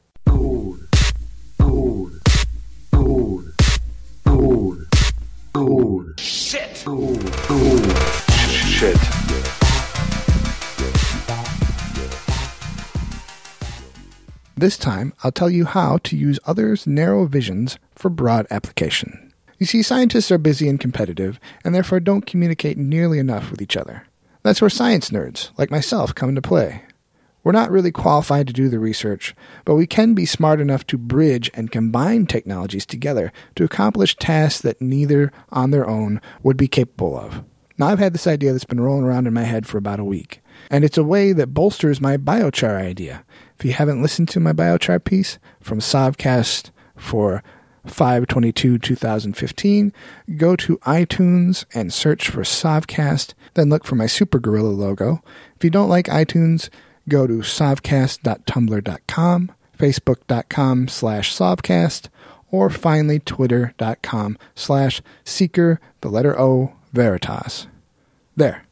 [6.17, 6.85] Shit!
[8.33, 8.97] Shit.
[14.57, 19.31] This time, I'll tell you how to use others' narrow visions for broad application.
[19.59, 23.77] You see, scientists are busy and competitive, and therefore don't communicate nearly enough with each
[23.77, 24.07] other.
[24.43, 26.83] That's where science nerds, like myself, come into play.
[27.43, 29.35] We're not really qualified to do the research,
[29.65, 34.61] but we can be smart enough to bridge and combine technologies together to accomplish tasks
[34.61, 37.43] that neither on their own would be capable of.
[37.77, 40.05] Now, I've had this idea that's been rolling around in my head for about a
[40.05, 43.25] week, and it's a way that bolsters my biochar idea.
[43.57, 47.43] If you haven't listened to my biochar piece from Sovcast for
[47.85, 49.91] 522 2015,
[50.37, 55.21] go to iTunes and search for Sovcast, then look for my Super Gorilla logo.
[55.55, 56.69] If you don't like iTunes,
[57.09, 62.07] go to sovcast.tumblr.com, facebook.com slash sovcast,
[62.51, 67.67] or finally twitter.com slash seeker, the letter O, veritas.
[68.35, 68.63] There.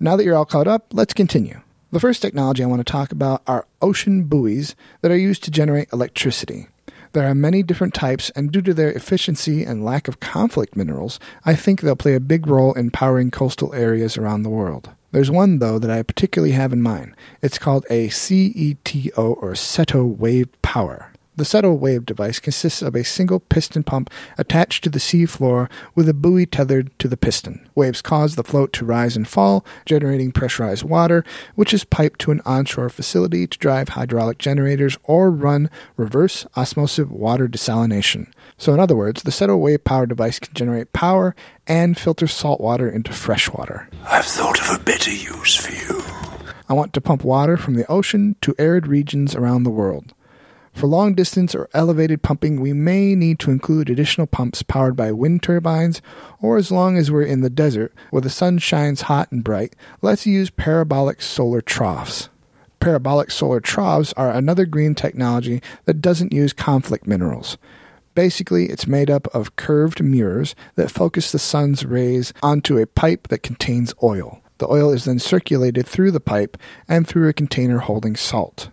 [0.00, 1.60] Now that you're all caught up, let's continue.
[1.92, 5.52] The first technology I want to talk about are ocean buoys that are used to
[5.52, 6.66] generate electricity.
[7.14, 11.20] There are many different types, and due to their efficiency and lack of conflict minerals,
[11.44, 14.90] I think they'll play a big role in powering coastal areas around the world.
[15.12, 17.14] There's one, though, that I particularly have in mind.
[17.40, 21.12] It's called a CETO or CETO wave power.
[21.36, 24.08] The CETO wave device consists of a single piston pump
[24.38, 27.68] attached to the sea floor with a buoy tethered to the piston.
[27.74, 31.24] Waves cause the float to rise and fall, generating pressurized water,
[31.56, 37.08] which is piped to an onshore facility to drive hydraulic generators or run reverse osmosis
[37.08, 38.28] water desalination.
[38.56, 41.34] So, in other words, the CETO wave power device can generate power
[41.66, 43.88] and filter salt water into fresh water.
[44.04, 46.00] I've thought of a better use for you.
[46.68, 50.14] I want to pump water from the ocean to arid regions around the world.
[50.74, 55.12] For long distance or elevated pumping, we may need to include additional pumps powered by
[55.12, 56.02] wind turbines,
[56.42, 59.76] or as long as we're in the desert where the sun shines hot and bright,
[60.02, 62.28] let's use parabolic solar troughs.
[62.80, 67.56] Parabolic solar troughs are another green technology that doesn't use conflict minerals.
[68.16, 73.28] Basically, it's made up of curved mirrors that focus the sun's rays onto a pipe
[73.28, 74.42] that contains oil.
[74.58, 76.58] The oil is then circulated through the pipe
[76.88, 78.70] and through a container holding salt.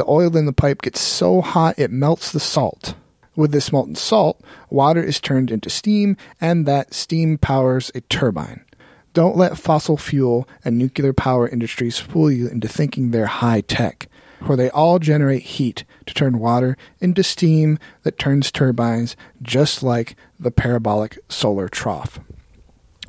[0.00, 2.94] The oil in the pipe gets so hot it melts the salt.
[3.36, 4.40] With this molten salt,
[4.70, 8.64] water is turned into steam, and that steam powers a turbine.
[9.12, 14.08] Don't let fossil fuel and nuclear power industries fool you into thinking they're high tech,
[14.46, 20.16] for they all generate heat to turn water into steam that turns turbines just like
[20.38, 22.18] the parabolic solar trough.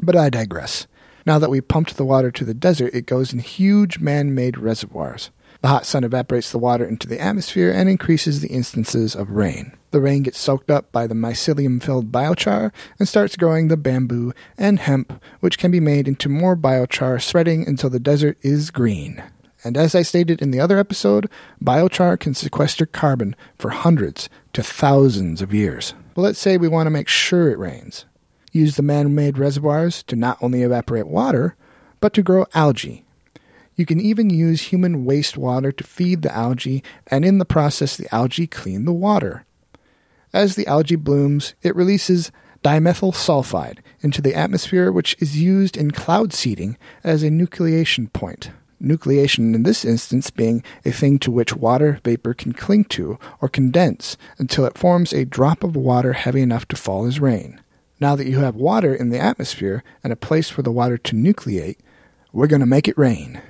[0.02, 0.88] But I digress.
[1.26, 4.58] Now that we pumped the water to the desert, it goes in huge man made
[4.58, 5.32] reservoirs.
[5.62, 9.74] The hot sun evaporates the water into the atmosphere and increases the instances of rain.
[9.92, 14.34] The rain gets soaked up by the mycelium filled biochar and starts growing the bamboo
[14.58, 19.22] and hemp, which can be made into more biochar, spreading until the desert is green.
[19.64, 21.30] And as I stated in the other episode,
[21.64, 25.94] biochar can sequester carbon for hundreds to thousands of years.
[26.16, 28.06] But let's say we want to make sure it rains.
[28.52, 31.56] Use the man made reservoirs to not only evaporate water,
[32.00, 33.06] but to grow algae.
[33.82, 38.14] You can even use human wastewater to feed the algae, and in the process, the
[38.14, 39.44] algae clean the water.
[40.32, 42.32] As the algae blooms, it releases
[42.64, 48.52] dimethyl sulfide into the atmosphere, which is used in cloud seeding as a nucleation point.
[48.80, 53.50] Nucleation, in this instance, being a thing to which water vapor can cling to or
[53.50, 57.60] condense until it forms a drop of water heavy enough to fall as rain.
[58.00, 61.16] Now that you have water in the atmosphere and a place for the water to
[61.16, 61.78] nucleate,
[62.32, 63.42] we're going to make it rain.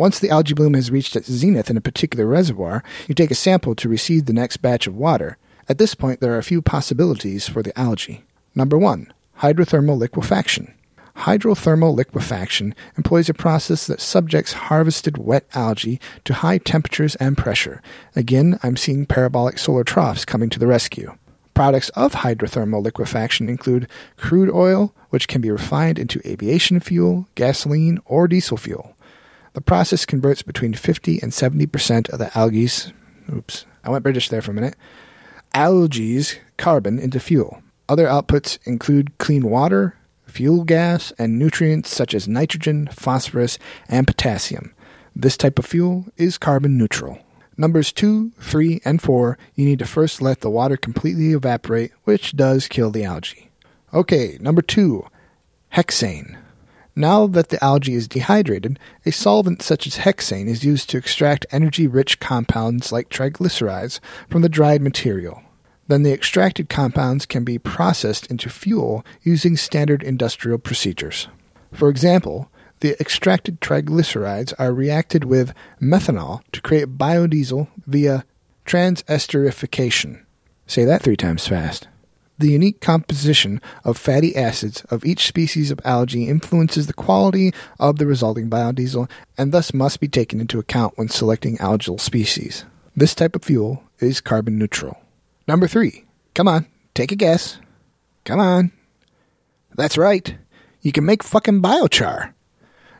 [0.00, 3.34] Once the algae bloom has reached its zenith in a particular reservoir, you take a
[3.34, 5.36] sample to receive the next batch of water.
[5.68, 8.24] At this point, there are a few possibilities for the algae.
[8.54, 10.72] Number one, hydrothermal liquefaction.
[11.16, 17.82] Hydrothermal liquefaction employs a process that subjects harvested wet algae to high temperatures and pressure.
[18.16, 21.14] Again, I'm seeing parabolic solar troughs coming to the rescue.
[21.52, 23.86] Products of hydrothermal liquefaction include
[24.16, 28.96] crude oil, which can be refined into aviation fuel, gasoline, or diesel fuel.
[29.52, 32.92] The process converts between 50 and 70% of the algae's,
[33.32, 34.76] oops, I went British there for a minute,
[35.54, 37.62] algae's carbon into fuel.
[37.88, 39.96] Other outputs include clean water,
[40.26, 44.72] fuel gas, and nutrients such as nitrogen, phosphorus, and potassium.
[45.16, 47.18] This type of fuel is carbon neutral.
[47.56, 52.36] Numbers 2, 3, and 4, you need to first let the water completely evaporate, which
[52.36, 53.50] does kill the algae.
[53.92, 55.04] Okay, number 2,
[55.74, 56.39] hexane.
[57.00, 61.46] Now that the algae is dehydrated, a solvent such as hexane is used to extract
[61.50, 65.40] energy rich compounds like triglycerides from the dried material.
[65.88, 71.28] Then the extracted compounds can be processed into fuel using standard industrial procedures.
[71.72, 78.26] For example, the extracted triglycerides are reacted with methanol to create biodiesel via
[78.66, 80.22] transesterification.
[80.66, 81.88] Say that three times fast.
[82.40, 87.98] The unique composition of fatty acids of each species of algae influences the quality of
[87.98, 92.64] the resulting biodiesel and thus must be taken into account when selecting algal species.
[92.96, 94.96] This type of fuel is carbon neutral.
[95.46, 96.06] Number three.
[96.34, 96.64] Come on,
[96.94, 97.58] take a guess.
[98.24, 98.72] Come on.
[99.76, 100.34] That's right.
[100.80, 102.32] You can make fucking biochar.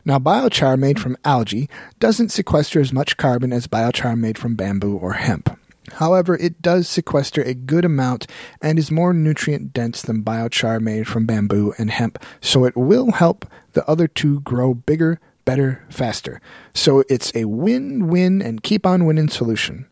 [0.05, 1.67] Now, biochar made from algae
[1.97, 5.57] doesn't sequester as much carbon as biochar made from bamboo or hemp.
[5.95, 8.27] However, it does sequester a good amount
[8.61, 13.11] and is more nutrient dense than biochar made from bamboo and hemp, so it will
[13.11, 16.41] help the other two grow bigger, better, faster.
[16.73, 19.87] So it's a win win and keep on winning solution.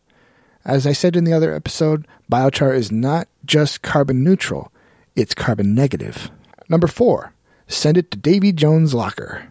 [0.65, 4.71] As I said in the other episode, biochar is not just carbon neutral,
[5.15, 6.29] it's carbon negative.
[6.67, 7.33] Number four,
[7.67, 9.47] send it to Davy Jones' locker.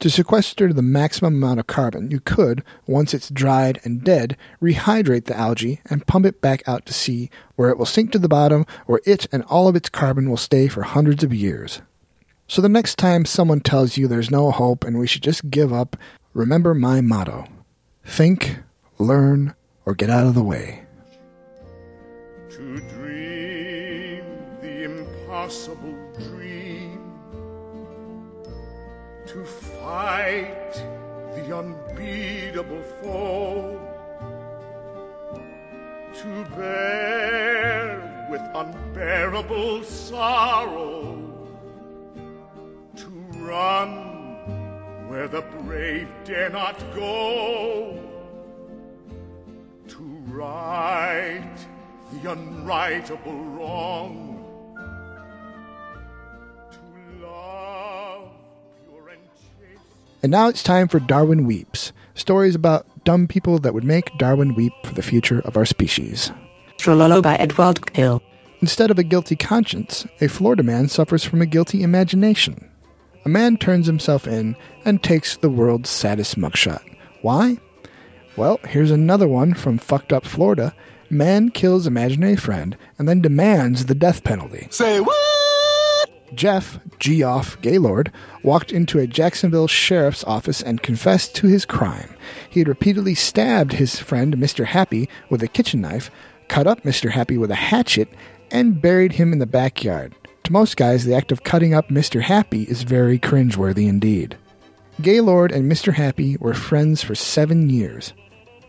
[0.00, 5.26] To sequester the maximum amount of carbon, you could, once it's dried and dead, rehydrate
[5.26, 8.28] the algae and pump it back out to sea, where it will sink to the
[8.28, 11.82] bottom, where it and all of its carbon will stay for hundreds of years.
[12.48, 15.72] So the next time someone tells you there's no hope and we should just give
[15.72, 15.96] up,
[16.32, 17.46] remember my motto
[18.04, 18.58] think,
[18.98, 19.54] learn,
[19.86, 20.82] or get out of the way.
[22.50, 24.24] To dream
[24.60, 26.98] the impossible dream.
[29.28, 29.44] To
[29.90, 30.72] fight
[31.34, 33.76] the unbeatable foe.
[36.20, 41.18] To bear with unbearable sorrow.
[43.02, 43.08] To
[43.50, 43.90] run
[45.08, 47.98] where the brave dare not go.
[49.88, 51.58] To right
[52.12, 54.29] the unrightable wrong.
[60.22, 64.54] And now it's time for Darwin Weeps stories about dumb people that would make Darwin
[64.54, 66.30] weep for the future of our species.
[66.78, 68.22] Trololo by Edward Hill.
[68.60, 72.70] Instead of a guilty conscience, a Florida man suffers from a guilty imagination.
[73.24, 74.54] A man turns himself in
[74.84, 76.82] and takes the world's saddest mugshot.
[77.22, 77.56] Why?
[78.36, 80.74] Well, here's another one from fucked up Florida.
[81.08, 84.68] Man kills imaginary friend and then demands the death penalty.
[84.70, 85.29] Say what?
[86.34, 88.12] Jeff, Geoff Gaylord,
[88.42, 92.14] walked into a Jacksonville sheriff's office and confessed to his crime.
[92.48, 94.64] He had repeatedly stabbed his friend, Mr.
[94.64, 96.10] Happy, with a kitchen knife,
[96.48, 97.10] cut up Mr.
[97.10, 98.08] Happy with a hatchet,
[98.50, 100.14] and buried him in the backyard.
[100.44, 102.20] To most guys, the act of cutting up Mr.
[102.20, 104.36] Happy is very cringeworthy indeed.
[105.00, 105.94] Gaylord and Mr.
[105.94, 108.12] Happy were friends for seven years.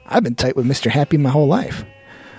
[0.05, 0.89] I've been tight with Mr.
[0.89, 1.83] Happy my whole life.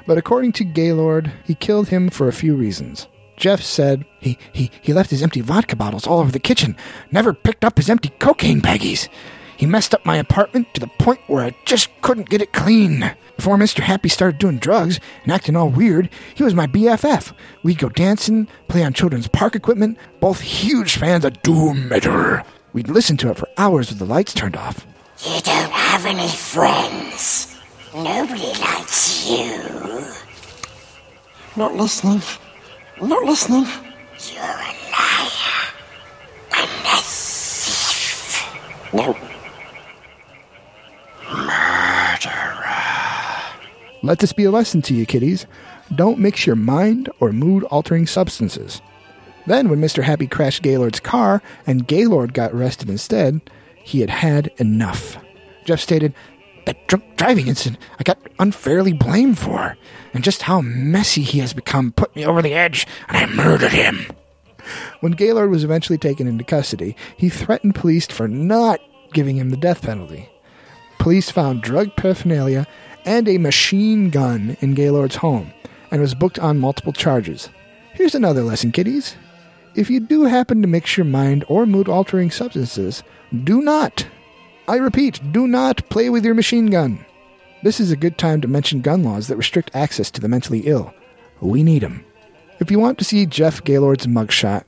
[0.07, 3.07] But according to Gaylord, he killed him for a few reasons.
[3.37, 6.77] Jeff said he, he, he left his empty vodka bottles all over the kitchen,
[7.11, 9.09] never picked up his empty cocaine baggies.
[9.57, 13.15] He messed up my apartment to the point where I just couldn't get it clean.
[13.37, 13.81] Before Mr.
[13.81, 17.33] Happy started doing drugs and acting all weird, he was my BFF.
[17.63, 22.41] We'd go dancing, play on children's park equipment, both huge fans of doom metal.
[22.73, 24.87] We'd listen to it for hours with the lights turned off.
[25.25, 27.57] You don't have any friends.
[27.95, 30.05] Nobody likes you.
[31.57, 32.23] Not listening.
[33.01, 33.67] Not listening.
[34.33, 35.31] You're a liar.
[36.53, 38.45] And a thief.
[38.93, 39.17] No.
[44.05, 45.47] Let this be a lesson to you, kiddies.
[45.95, 48.83] Don't mix your mind or mood altering substances.
[49.47, 50.03] Then, when Mr.
[50.03, 53.41] Happy crashed Gaylord's car and Gaylord got arrested instead,
[53.77, 55.17] he had had enough.
[55.65, 56.15] Jeff stated,
[56.65, 59.77] That drunk driving incident I got unfairly blamed for,
[60.15, 63.73] and just how messy he has become put me over the edge, and I murdered
[63.73, 64.07] him.
[65.01, 68.81] When Gaylord was eventually taken into custody, he threatened police for not
[69.13, 70.29] giving him the death penalty.
[70.99, 72.67] Police found drug paraphernalia
[73.05, 75.53] and a machine gun in Gaylord's home
[75.91, 77.51] and was booked on multiple charges.
[77.93, 79.17] Here's another lesson, kiddies.
[79.75, 83.03] If you do happen to mix your mind or mood altering substances,
[83.45, 84.07] do not,
[84.69, 87.05] I repeat, do not play with your machine gun.
[87.63, 90.61] This is a good time to mention gun laws that restrict access to the mentally
[90.61, 90.93] ill.
[91.41, 92.05] We need them.
[92.61, 94.65] If you want to see Jeff Gaylord's mugshot,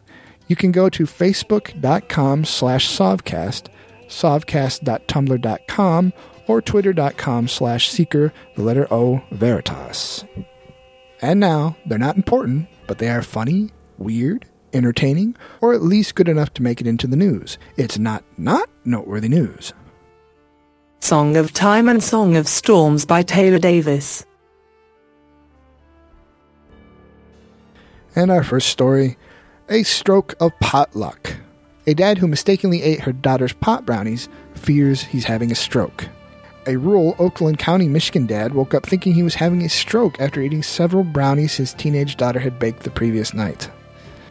[0.48, 3.68] you can go to facebook.com slash sovcast,
[4.08, 6.12] sovcast.tumblr.com,
[6.46, 10.24] or twitter.com slash seeker, the letter O, veritas.
[11.22, 16.28] And now, they're not important, but they are funny, weird, entertaining, or at least good
[16.28, 17.56] enough to make it into the news.
[17.76, 19.72] It's not not noteworthy news.
[21.04, 24.24] Song of Time and Song of Storms by Taylor Davis.
[28.16, 29.18] And our first story
[29.68, 31.36] A Stroke of Potluck.
[31.86, 36.08] A dad who mistakenly ate her daughter's pot brownies fears he's having a stroke.
[36.66, 40.40] A rural Oakland County, Michigan dad woke up thinking he was having a stroke after
[40.40, 43.68] eating several brownies his teenage daughter had baked the previous night.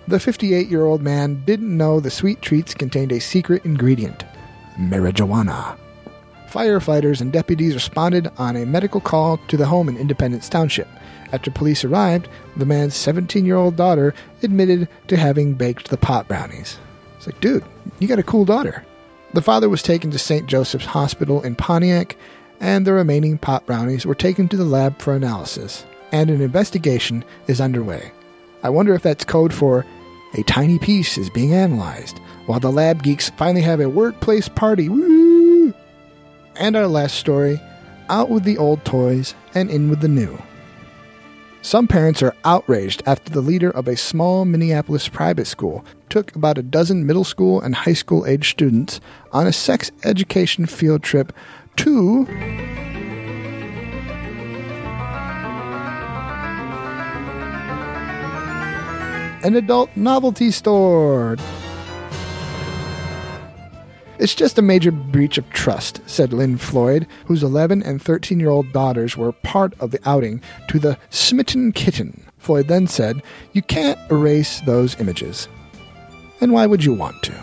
[0.07, 4.25] The 58 year old man didn't know the sweet treats contained a secret ingredient
[4.79, 5.77] marijuana.
[6.53, 10.87] Firefighters and deputies responded on a medical call to the home in Independence Township.
[11.31, 16.27] After police arrived, the man's 17 year old daughter admitted to having baked the pot
[16.27, 16.77] brownies.
[17.17, 17.65] It's like, dude,
[17.97, 18.85] you got a cool daughter.
[19.33, 20.45] The father was taken to St.
[20.45, 22.15] Joseph's Hospital in Pontiac,
[22.59, 27.25] and the remaining pot brownies were taken to the lab for analysis, and an investigation
[27.47, 28.11] is underway.
[28.61, 29.87] I wonder if that's code for
[30.35, 34.87] a tiny piece is being analyzed, while the lab geeks finally have a workplace party.
[34.87, 35.42] Woo!
[36.55, 37.59] And our last story
[38.09, 40.41] out with the old toys and in with the new.
[41.61, 46.57] Some parents are outraged after the leader of a small Minneapolis private school took about
[46.57, 48.99] a dozen middle school and high school age students
[49.31, 51.31] on a sex education field trip
[51.77, 52.27] to
[59.43, 61.37] an adult novelty store.
[64.23, 68.51] It's just a major breach of trust, said Lynn Floyd, whose 11 and 13 year
[68.51, 72.25] old daughters were part of the outing to the Smitten Kitten.
[72.37, 73.21] Floyd then said,
[73.51, 75.49] You can't erase those images.
[76.39, 77.33] And why would you want to?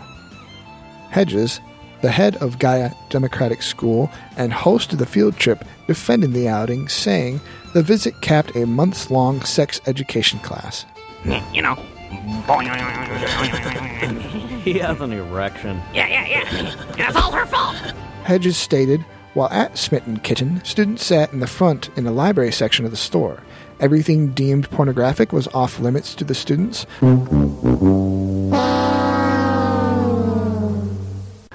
[1.11, 1.61] Hedges,
[2.01, 6.87] the head of Gaia Democratic School and host of the field trip, defended the outing,
[6.87, 7.41] saying
[7.75, 10.81] the visit capped a months long sex education class.
[11.25, 11.77] Hmm, you know.
[14.61, 15.81] He has an erection.
[15.91, 17.07] Yeah, yeah, yeah.
[17.07, 17.75] It's all her fault.
[18.23, 19.01] Hedges stated,
[19.33, 22.97] while at Smitten Kitten, students sat in the front in the library section of the
[22.97, 23.41] store.
[23.79, 26.85] Everything deemed pornographic was off limits to the students.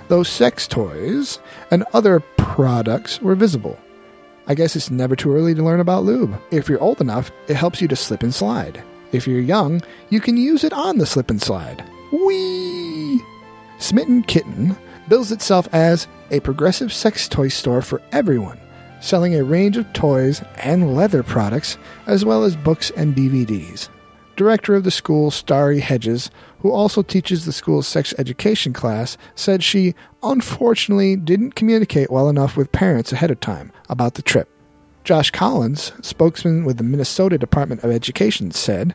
[0.09, 1.39] Those sex toys
[1.71, 3.79] and other products were visible.
[4.49, 6.37] I guess it's never too early to learn about lube.
[6.51, 8.83] If you're old enough, it helps you to slip and slide.
[9.13, 11.85] If you're young, you can use it on the slip and slide.
[12.13, 13.21] Whee!
[13.79, 14.77] Smitten Kitten
[15.09, 18.59] bills itself as a progressive sex toy store for everyone,
[19.01, 23.89] selling a range of toys and leather products, as well as books and DVDs.
[24.35, 26.31] Director of the school, Starri Hedges,
[26.61, 32.57] who also teaches the school's sex education class, said she unfortunately didn't communicate well enough
[32.57, 34.51] with parents ahead of time about the trip.
[35.07, 38.93] Josh Collins, spokesman with the Minnesota Department of Education, said,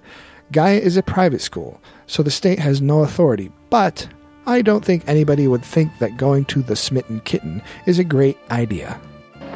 [0.51, 4.09] Gaia is a private school, so the state has no authority, but
[4.45, 8.38] I don't think anybody would think that going to the Smitten Kitten is a great
[8.51, 8.99] idea.